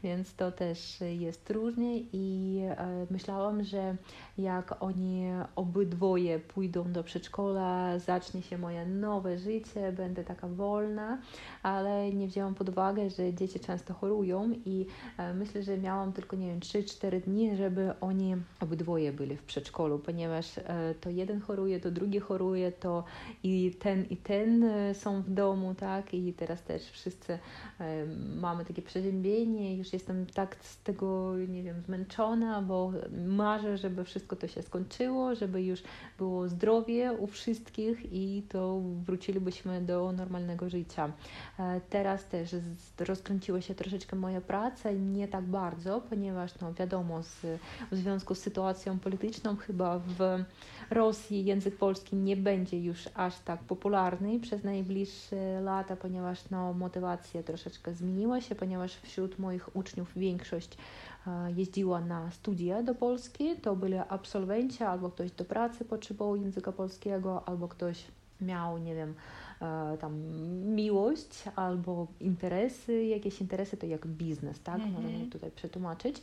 Więc 0.02 0.34
to 0.34 0.52
też 0.52 1.00
jest 1.00 1.50
różnie 1.50 1.98
i 2.12 2.58
e, 2.68 3.06
myślałam, 3.10 3.64
że 3.64 3.96
jak 4.38 4.82
oni 4.82 5.24
obydwoje 5.62 6.38
pójdą 6.38 6.92
do 6.92 7.04
przedszkola, 7.04 7.98
zacznie 7.98 8.42
się 8.42 8.58
moje 8.58 8.86
nowe 8.86 9.38
życie, 9.38 9.92
będę 9.92 10.24
taka 10.24 10.48
wolna, 10.48 11.18
ale 11.62 12.12
nie 12.12 12.28
wzięłam 12.28 12.54
pod 12.54 12.68
uwagę, 12.68 13.10
że 13.10 13.34
dzieci 13.34 13.60
często 13.60 13.94
chorują 13.94 14.50
i 14.64 14.86
e, 15.18 15.34
myślę, 15.34 15.62
że 15.62 15.78
miałam 15.78 16.12
tylko, 16.12 16.36
nie 16.36 16.46
wiem, 16.46 16.60
3-4 16.60 17.20
dni, 17.20 17.56
żeby 17.56 17.94
oni 18.00 18.36
obydwoje 18.60 19.12
byli 19.12 19.36
w 19.36 19.42
przedszkolu, 19.42 19.98
ponieważ 19.98 20.58
e, 20.58 20.94
to 21.00 21.10
jeden 21.10 21.40
choruje, 21.40 21.80
to 21.80 21.90
drugi 21.90 22.20
choruje, 22.20 22.72
to 22.72 23.04
i 23.42 23.74
ten 23.80 24.04
i 24.10 24.16
ten 24.16 24.64
e, 24.64 24.94
są 24.94 25.22
w 25.22 25.30
domu, 25.30 25.74
tak, 25.74 26.14
i 26.14 26.32
teraz 26.32 26.62
też 26.62 26.82
wszyscy 26.90 27.38
mamy 28.40 28.64
takie 28.64 28.82
przeziębienie, 28.82 29.76
już 29.76 29.92
jestem 29.92 30.26
tak 30.26 30.56
z 30.60 30.82
tego, 30.82 31.36
nie 31.48 31.62
wiem, 31.62 31.82
zmęczona, 31.82 32.62
bo 32.62 32.92
marzę, 33.26 33.76
żeby 33.76 34.04
wszystko 34.04 34.36
to 34.36 34.48
się 34.48 34.62
skończyło, 34.62 35.34
żeby 35.34 35.51
już 35.60 35.82
było 36.18 36.48
zdrowie 36.48 37.12
u 37.12 37.26
wszystkich 37.26 38.12
i 38.12 38.42
to 38.48 38.80
wrócilibyśmy 38.80 39.80
do 39.80 40.12
normalnego 40.12 40.68
życia. 40.68 41.12
E, 41.58 41.80
Teraz 41.90 42.24
też 42.26 42.56
rozkręciła 42.98 43.60
się 43.60 43.74
troszeczkę 43.74 44.16
moja 44.16 44.40
praca, 44.40 44.90
nie 44.90 45.28
tak 45.28 45.44
bardzo, 45.44 46.00
ponieważ 46.10 46.60
no 46.60 46.74
wiadomo, 46.74 47.22
z, 47.22 47.40
w 47.92 47.96
związku 47.96 48.34
z 48.34 48.38
sytuacją 48.38 48.98
polityczną 48.98 49.56
chyba 49.56 49.98
w 49.98 50.44
Rosji 50.90 51.44
język 51.44 51.76
polski 51.76 52.16
nie 52.16 52.36
będzie 52.36 52.80
już 52.80 53.08
aż 53.14 53.38
tak 53.38 53.60
popularny 53.60 54.40
przez 54.40 54.64
najbliższe 54.64 55.60
lata, 55.60 55.96
ponieważ 55.96 56.50
no, 56.50 56.72
motywacja 56.72 57.42
troszeczkę 57.42 57.94
zmieniła 57.94 58.40
się, 58.40 58.54
ponieważ 58.54 58.96
wśród 58.96 59.38
moich 59.38 59.76
uczniów 59.76 60.12
większość 60.16 60.76
jeździła 61.56 62.00
na 62.00 62.30
studia 62.30 62.82
do 62.82 62.94
Polski, 62.94 63.56
to 63.56 63.76
byli 63.76 63.94
absolwenci, 64.08 64.84
albo 64.84 65.10
ktoś 65.10 65.30
do 65.30 65.44
pracy 65.44 65.84
potrzebował 65.84 66.36
języka 66.36 66.72
polskiego, 66.72 67.48
albo 67.48 67.68
ktoś 67.68 68.04
miał, 68.40 68.78
nie 68.78 68.94
wiem, 68.94 69.14
e, 69.60 69.98
tam 70.00 70.20
miłość 70.74 71.44
albo 71.56 72.06
interesy, 72.20 73.04
jakieś 73.04 73.40
interesy 73.40 73.76
to 73.76 73.86
jak 73.86 74.06
biznes, 74.06 74.60
tak, 74.60 74.74
Mhm. 74.80 74.92
możemy 74.92 75.26
tutaj 75.30 75.50
przetłumaczyć. 75.50 76.22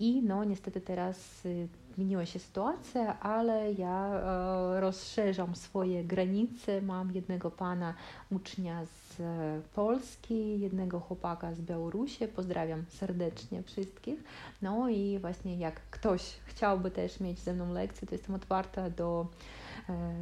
I 0.00 0.22
no 0.22 0.44
niestety 0.44 0.80
teraz 0.80 1.46
y, 1.46 1.68
zmieniła 1.94 2.26
się 2.26 2.38
sytuacja, 2.38 3.20
ale 3.20 3.72
ja 3.72 4.06
e, 4.06 4.80
rozszerzam 4.80 5.56
swoje 5.56 6.04
granice. 6.04 6.82
Mam 6.82 7.14
jednego 7.14 7.50
pana 7.50 7.94
ucznia 8.30 8.86
z 8.86 9.20
e, 9.20 9.60
Polski, 9.74 10.60
jednego 10.60 11.00
chłopaka 11.00 11.54
z 11.54 11.60
Białorusi. 11.60 12.28
Pozdrawiam 12.28 12.84
serdecznie 12.88 13.62
wszystkich. 13.62 14.24
No 14.62 14.88
i 14.88 15.18
właśnie 15.18 15.56
jak 15.56 15.80
ktoś 15.90 16.22
chciałby 16.44 16.90
też 16.90 17.20
mieć 17.20 17.38
ze 17.38 17.54
mną 17.54 17.72
lekcję, 17.72 18.08
to 18.08 18.14
jestem 18.14 18.34
otwarta 18.34 18.90
do 18.90 19.26
e, 19.88 20.12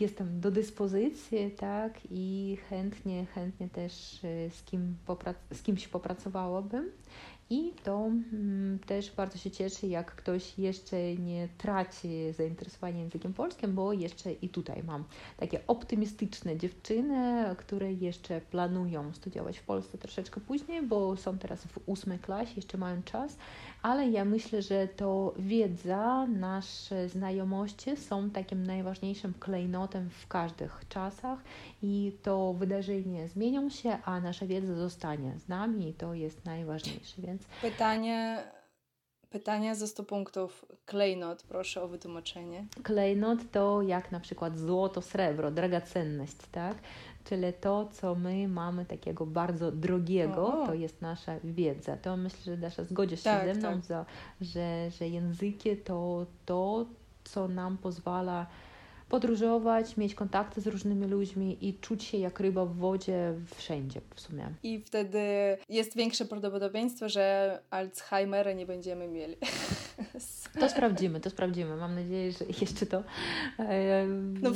jestem 0.00 0.40
do 0.40 0.50
dyspozycji, 0.50 1.50
tak, 1.50 1.92
i 2.10 2.58
chętnie, 2.68 3.26
chętnie 3.26 3.68
też 3.68 4.20
z, 4.50 4.62
kim 4.64 4.96
poprac- 5.06 5.54
z 5.54 5.62
kimś 5.62 5.88
popracowałabym. 5.88 6.90
I 7.50 7.72
to 7.84 8.06
mm, 8.06 8.78
też 8.78 9.12
bardzo 9.12 9.38
się 9.38 9.50
cieszy, 9.50 9.86
jak 9.86 10.14
ktoś 10.14 10.58
jeszcze 10.58 11.14
nie 11.14 11.48
traci 11.58 12.32
zainteresowania 12.32 13.00
językiem 13.00 13.34
polskim, 13.34 13.74
bo 13.74 13.92
jeszcze 13.92 14.32
i 14.32 14.48
tutaj 14.48 14.82
mam 14.82 15.04
takie 15.36 15.66
optymistyczne 15.66 16.56
dziewczyny, 16.56 17.54
które 17.58 17.92
jeszcze 17.92 18.40
planują 18.40 19.12
studiować 19.12 19.58
w 19.58 19.62
Polsce 19.62 19.98
troszeczkę 19.98 20.40
później, 20.40 20.82
bo 20.82 21.16
są 21.16 21.38
teraz 21.38 21.64
w 21.64 21.78
ósmej 21.86 22.18
klasie, 22.18 22.52
jeszcze 22.56 22.78
mają 22.78 23.02
czas, 23.02 23.36
ale 23.82 24.08
ja 24.08 24.24
myślę, 24.24 24.62
że 24.62 24.88
to 24.88 25.34
wiedza, 25.38 26.26
nasze 26.26 27.08
znajomości 27.08 27.96
są 27.96 28.30
takim 28.30 28.66
najważniejszym 28.66 29.34
klejnotem 29.40 30.10
w 30.10 30.28
każdych 30.28 30.84
czasach 30.88 31.38
i 31.82 32.16
to 32.22 32.52
wydarzenia 32.52 33.28
zmienią 33.28 33.70
się, 33.70 33.98
a 34.04 34.20
nasza 34.20 34.46
wiedza 34.46 34.74
zostanie 34.74 35.38
z 35.38 35.48
nami 35.48 35.88
i 35.88 35.94
to 35.94 36.14
jest 36.14 36.44
najważniejsze, 36.44 37.22
więc 37.22 37.42
Pytanie, 37.62 38.42
pytanie 39.30 39.74
za 39.74 39.86
100 39.86 40.04
punktów. 40.04 40.66
Klejnot, 40.86 41.42
proszę 41.42 41.82
o 41.82 41.88
wytłumaczenie. 41.88 42.66
klejnot 42.82 43.38
to 43.52 43.82
jak 43.82 44.12
na 44.12 44.20
przykład 44.20 44.58
złoto, 44.58 45.02
srebro, 45.02 45.50
drogocenność, 45.50 46.36
tak? 46.52 46.76
Czyli 47.24 47.52
to, 47.60 47.88
co 47.92 48.14
my 48.14 48.48
mamy 48.48 48.84
takiego 48.84 49.26
bardzo 49.26 49.72
drogiego, 49.72 50.62
O. 50.62 50.66
to 50.66 50.74
jest 50.74 51.02
nasza 51.02 51.32
wiedza. 51.44 51.96
To 51.96 52.16
myślę, 52.16 52.38
że 52.44 52.56
Dasza 52.56 52.84
zgodzisz 52.84 53.20
się 53.20 53.24
Tak, 53.24 53.46
ze 53.46 53.54
mną, 53.54 53.68
tak. 53.72 53.84
za, 53.84 54.06
że, 54.40 54.90
że 54.90 55.08
języki 55.08 55.76
to 55.76 56.26
to, 56.46 56.86
co 57.24 57.48
nam 57.48 57.78
pozwala 57.78 58.46
podróżować, 59.08 59.96
mieć 59.96 60.14
kontakty 60.14 60.60
z 60.60 60.66
różnymi 60.66 61.06
ludźmi 61.06 61.58
i 61.68 61.74
czuć 61.74 62.04
się 62.04 62.18
jak 62.18 62.40
ryba 62.40 62.64
w 62.66 62.76
wodzie 62.76 63.34
wszędzie 63.56 64.00
w 64.14 64.20
sumie. 64.20 64.48
I 64.62 64.80
wtedy 64.80 65.18
jest 65.68 65.96
większe 65.96 66.24
prawdopodobieństwo, 66.24 67.08
że 67.08 67.58
Alzheimera 67.70 68.52
nie 68.52 68.66
będziemy 68.66 69.08
mieli. 69.08 69.36
To 70.58 70.68
sprawdzimy, 70.68 71.20
to 71.20 71.30
sprawdzimy. 71.30 71.76
Mam 71.76 71.94
nadzieję, 71.94 72.32
że 72.32 72.44
jeszcze 72.60 72.86
to 72.86 73.02
e, 73.58 74.06
No 74.42 74.50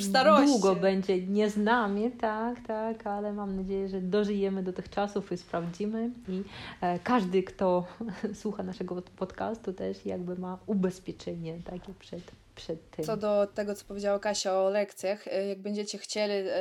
długo 0.46 0.76
będzie 0.76 1.26
nie 1.26 1.50
z 1.50 1.56
nami, 1.56 2.10
tak, 2.10 2.66
tak, 2.66 3.06
ale 3.06 3.32
mam 3.32 3.56
nadzieję, 3.56 3.88
że 3.88 4.00
dożyjemy 4.00 4.62
do 4.62 4.72
tych 4.72 4.90
czasów 4.90 5.32
i 5.32 5.36
sprawdzimy. 5.36 6.10
I 6.28 6.42
e, 6.80 6.98
każdy, 6.98 7.42
kto 7.42 7.86
słucha 8.40 8.62
naszego 8.62 9.02
podcastu, 9.02 9.72
też 9.72 10.06
jakby 10.06 10.36
ma 10.36 10.58
ubezpieczenie 10.66 11.58
takie 11.64 11.94
przed, 11.98 12.22
przed 12.54 12.90
tym. 12.90 13.04
Co 13.04 13.16
do 13.16 13.46
tego, 13.54 13.74
co 13.74 13.84
powiedziała 13.84 14.18
Kasia 14.18 14.52
o 14.52 14.70
lekcjach, 14.70 15.28
e, 15.28 15.46
jak 15.46 15.58
będziecie 15.58 15.98
chcieli, 15.98 16.32
e, 16.32 16.54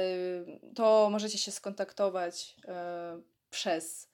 to 0.76 1.10
możecie 1.12 1.38
się 1.38 1.52
skontaktować 1.52 2.56
przez 3.50 4.13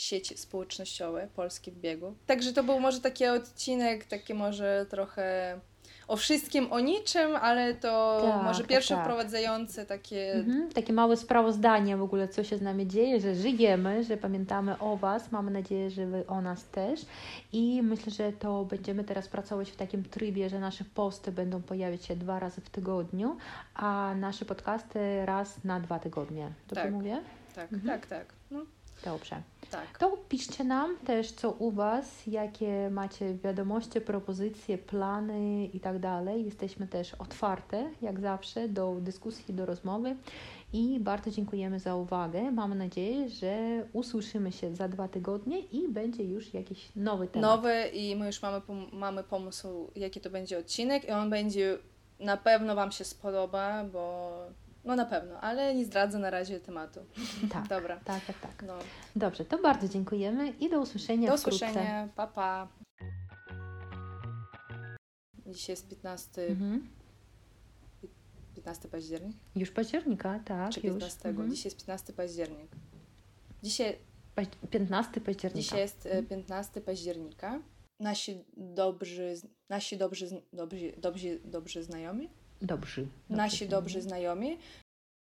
sieci 0.00 0.36
społecznościowe 0.38 1.28
Polski 1.36 1.70
w 1.72 1.78
biegu. 1.78 2.14
Także 2.26 2.52
to 2.52 2.62
był 2.62 2.80
może 2.80 3.00
taki 3.00 3.26
odcinek, 3.26 4.04
taki 4.04 4.34
może 4.34 4.86
trochę 4.90 5.58
o 6.08 6.16
wszystkim, 6.16 6.72
o 6.72 6.80
niczym, 6.80 7.36
ale 7.36 7.74
to 7.74 8.22
Tak, 8.24 8.42
może 8.44 8.64
pierwsze 8.64 8.94
tak. 8.94 9.04
wprowadzające 9.04 9.86
takie 9.86 10.32
Mhm, 10.32 10.72
takie 10.72 10.92
małe 10.92 11.16
sprawozdanie 11.16 11.96
w 11.96 12.02
ogóle, 12.02 12.28
co 12.28 12.44
się 12.44 12.58
z 12.58 12.62
nami 12.62 12.86
dzieje, 12.86 13.20
że 13.20 13.34
żyjemy, 13.34 14.04
że 14.04 14.16
pamiętamy 14.16 14.78
o 14.78 14.96
Was. 14.96 15.32
Mamy 15.32 15.50
nadzieję, 15.50 15.90
że 15.90 16.06
Wy 16.06 16.26
o 16.26 16.40
nas 16.40 16.64
też. 16.64 17.00
I 17.52 17.82
myślę, 17.82 18.12
że 18.12 18.32
to 18.32 18.64
będziemy 18.64 19.04
teraz 19.04 19.28
pracować 19.28 19.70
w 19.70 19.76
takim 19.76 20.04
trybie, 20.04 20.48
że 20.50 20.60
nasze 20.60 20.84
posty 20.94 21.32
będą 21.32 21.62
pojawiać 21.62 22.04
się 22.04 22.16
dwa 22.16 22.38
razy 22.38 22.60
w 22.60 22.70
tygodniu, 22.70 23.36
a 23.74 24.14
nasze 24.16 24.44
podcasty 24.44 25.26
raz 25.26 25.64
na 25.64 25.80
dwa 25.80 25.98
tygodnie. 25.98 26.52
Dobrze 26.68 26.82
Tak. 26.84 26.92
mówię? 26.92 27.20
Tak, 27.54 27.72
Mhm. 27.72 28.00
tak, 28.00 28.06
tak. 28.08 28.39
Dobrze. 29.04 29.42
tak. 29.70 29.98
To 29.98 30.16
piszcie 30.28 30.64
nam 30.64 30.96
też, 31.06 31.32
co 31.32 31.50
u 31.50 31.70
Was, 31.70 32.26
jakie 32.26 32.90
macie 32.90 33.34
wiadomości, 33.34 34.00
propozycje, 34.00 34.78
plany 34.78 35.66
i 35.66 35.80
tak 35.80 35.98
dalej. 35.98 36.44
Jesteśmy 36.44 36.86
też 36.86 37.14
otwarte, 37.14 37.90
jak 38.02 38.20
zawsze, 38.20 38.68
do 38.68 38.96
dyskusji, 39.00 39.54
do 39.54 39.66
rozmowy 39.66 40.16
i 40.72 41.00
bardzo 41.00 41.30
dziękujemy 41.30 41.80
za 41.80 41.94
uwagę. 41.96 42.50
Mam 42.52 42.78
nadzieję, 42.78 43.28
że 43.28 43.58
usłyszymy 43.92 44.52
się 44.52 44.74
za 44.76 44.88
dwa 44.88 45.08
tygodnie 45.08 45.58
i 45.60 45.88
będzie 45.88 46.24
już 46.24 46.54
jakiś 46.54 46.88
nowy 46.96 47.28
temat. 47.28 47.50
Nowy 47.50 47.88
i 47.92 48.16
my 48.16 48.26
już 48.26 48.42
mamy, 48.42 48.58
pom- 48.60 48.92
mamy 48.92 49.24
pomysł, 49.24 49.90
jaki 49.96 50.20
to 50.20 50.30
będzie 50.30 50.58
odcinek 50.58 51.04
i 51.04 51.10
on 51.10 51.30
będzie, 51.30 51.78
na 52.20 52.36
pewno 52.36 52.74
Wam 52.74 52.92
się 52.92 53.04
spodoba, 53.04 53.84
bo 53.84 54.32
no 54.84 54.96
na 54.96 55.04
pewno, 55.04 55.40
ale 55.40 55.74
nie 55.74 55.84
zdradzę 55.84 56.18
na 56.18 56.30
razie 56.30 56.60
tematu. 56.60 57.00
Tak, 57.52 57.68
Dobra. 57.68 58.00
tak, 58.04 58.24
tak, 58.24 58.38
tak. 58.40 58.62
No. 58.66 58.78
Dobrze, 59.16 59.44
to 59.44 59.58
bardzo 59.62 59.88
dziękujemy 59.88 60.48
i 60.50 60.70
do 60.70 60.80
usłyszenia 60.80 61.30
Do 61.30 61.36
wkrótce. 61.38 61.66
usłyszenia, 61.66 62.08
pa 62.16 62.26
pa. 62.26 62.68
Dzisiaj 65.46 65.72
jest 65.72 65.88
15, 65.88 66.42
Mhm. 66.46 66.88
15 68.54 68.88
październik, 68.88 69.36
Już 69.56 69.70
października, 69.70 70.40
tak, 70.44 70.72
czy 70.72 70.80
już. 70.80 70.92
15? 70.94 71.28
Mhm. 71.28 71.50
Dzisiaj 71.50 71.64
jest 71.66 71.76
15 71.78 72.12
październik. 72.12 72.70
Dzisiaj, 73.62 73.96
Paź- 74.34 74.68
15 74.70 75.20
października. 75.20 75.62
dzisiaj 75.62 75.80
jest 75.80 76.06
e, 76.06 76.22
15 76.22 76.80
października. 76.80 77.60
Nasi 78.00 78.44
dobrzy, 78.56 79.34
nasi 79.68 79.98
dobrzy, 79.98 80.26
dobrzy, 80.52 80.92
dobrzy, 80.98 81.40
dobrzy 81.44 81.82
znajomi, 81.82 82.30
Dobrzy. 82.61 83.07
nasi 83.29 83.57
znajomi. 83.57 83.71
dobrzy 83.71 84.01
znajomi, 84.01 84.57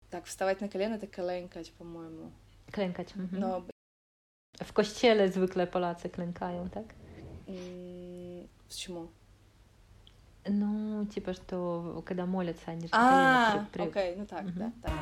tak 0.09 0.27
wstawać 0.27 0.59
na 0.61 0.67
kolana, 0.67 0.97
tak 0.97 1.11
klękać, 1.11 1.71
po-моему. 1.71 2.31
Klękać. 2.71 3.07
Mhm. 3.17 3.41
No, 3.41 3.61
W 4.63 4.73
kościele 4.73 5.29
zwykle 5.31 5.67
Polacy 5.67 6.09
klękają, 6.09 6.69
tak? 6.69 6.83
м, 7.47 8.47
почему? 8.69 9.07
Ну, 10.49 11.05
типа, 11.05 11.33
что 11.33 12.01
когда 12.05 12.25
молятся, 12.25 12.71
они 12.71 12.81
же 12.87 12.89
А, 12.91 13.51
колено 13.51 13.67
при- 13.71 13.79
при- 13.79 13.89
окей, 13.89 14.15
ну 14.17 14.25
так, 14.25 14.43
Мгм. 14.45 14.59
да, 14.59 14.71
так. 14.81 14.93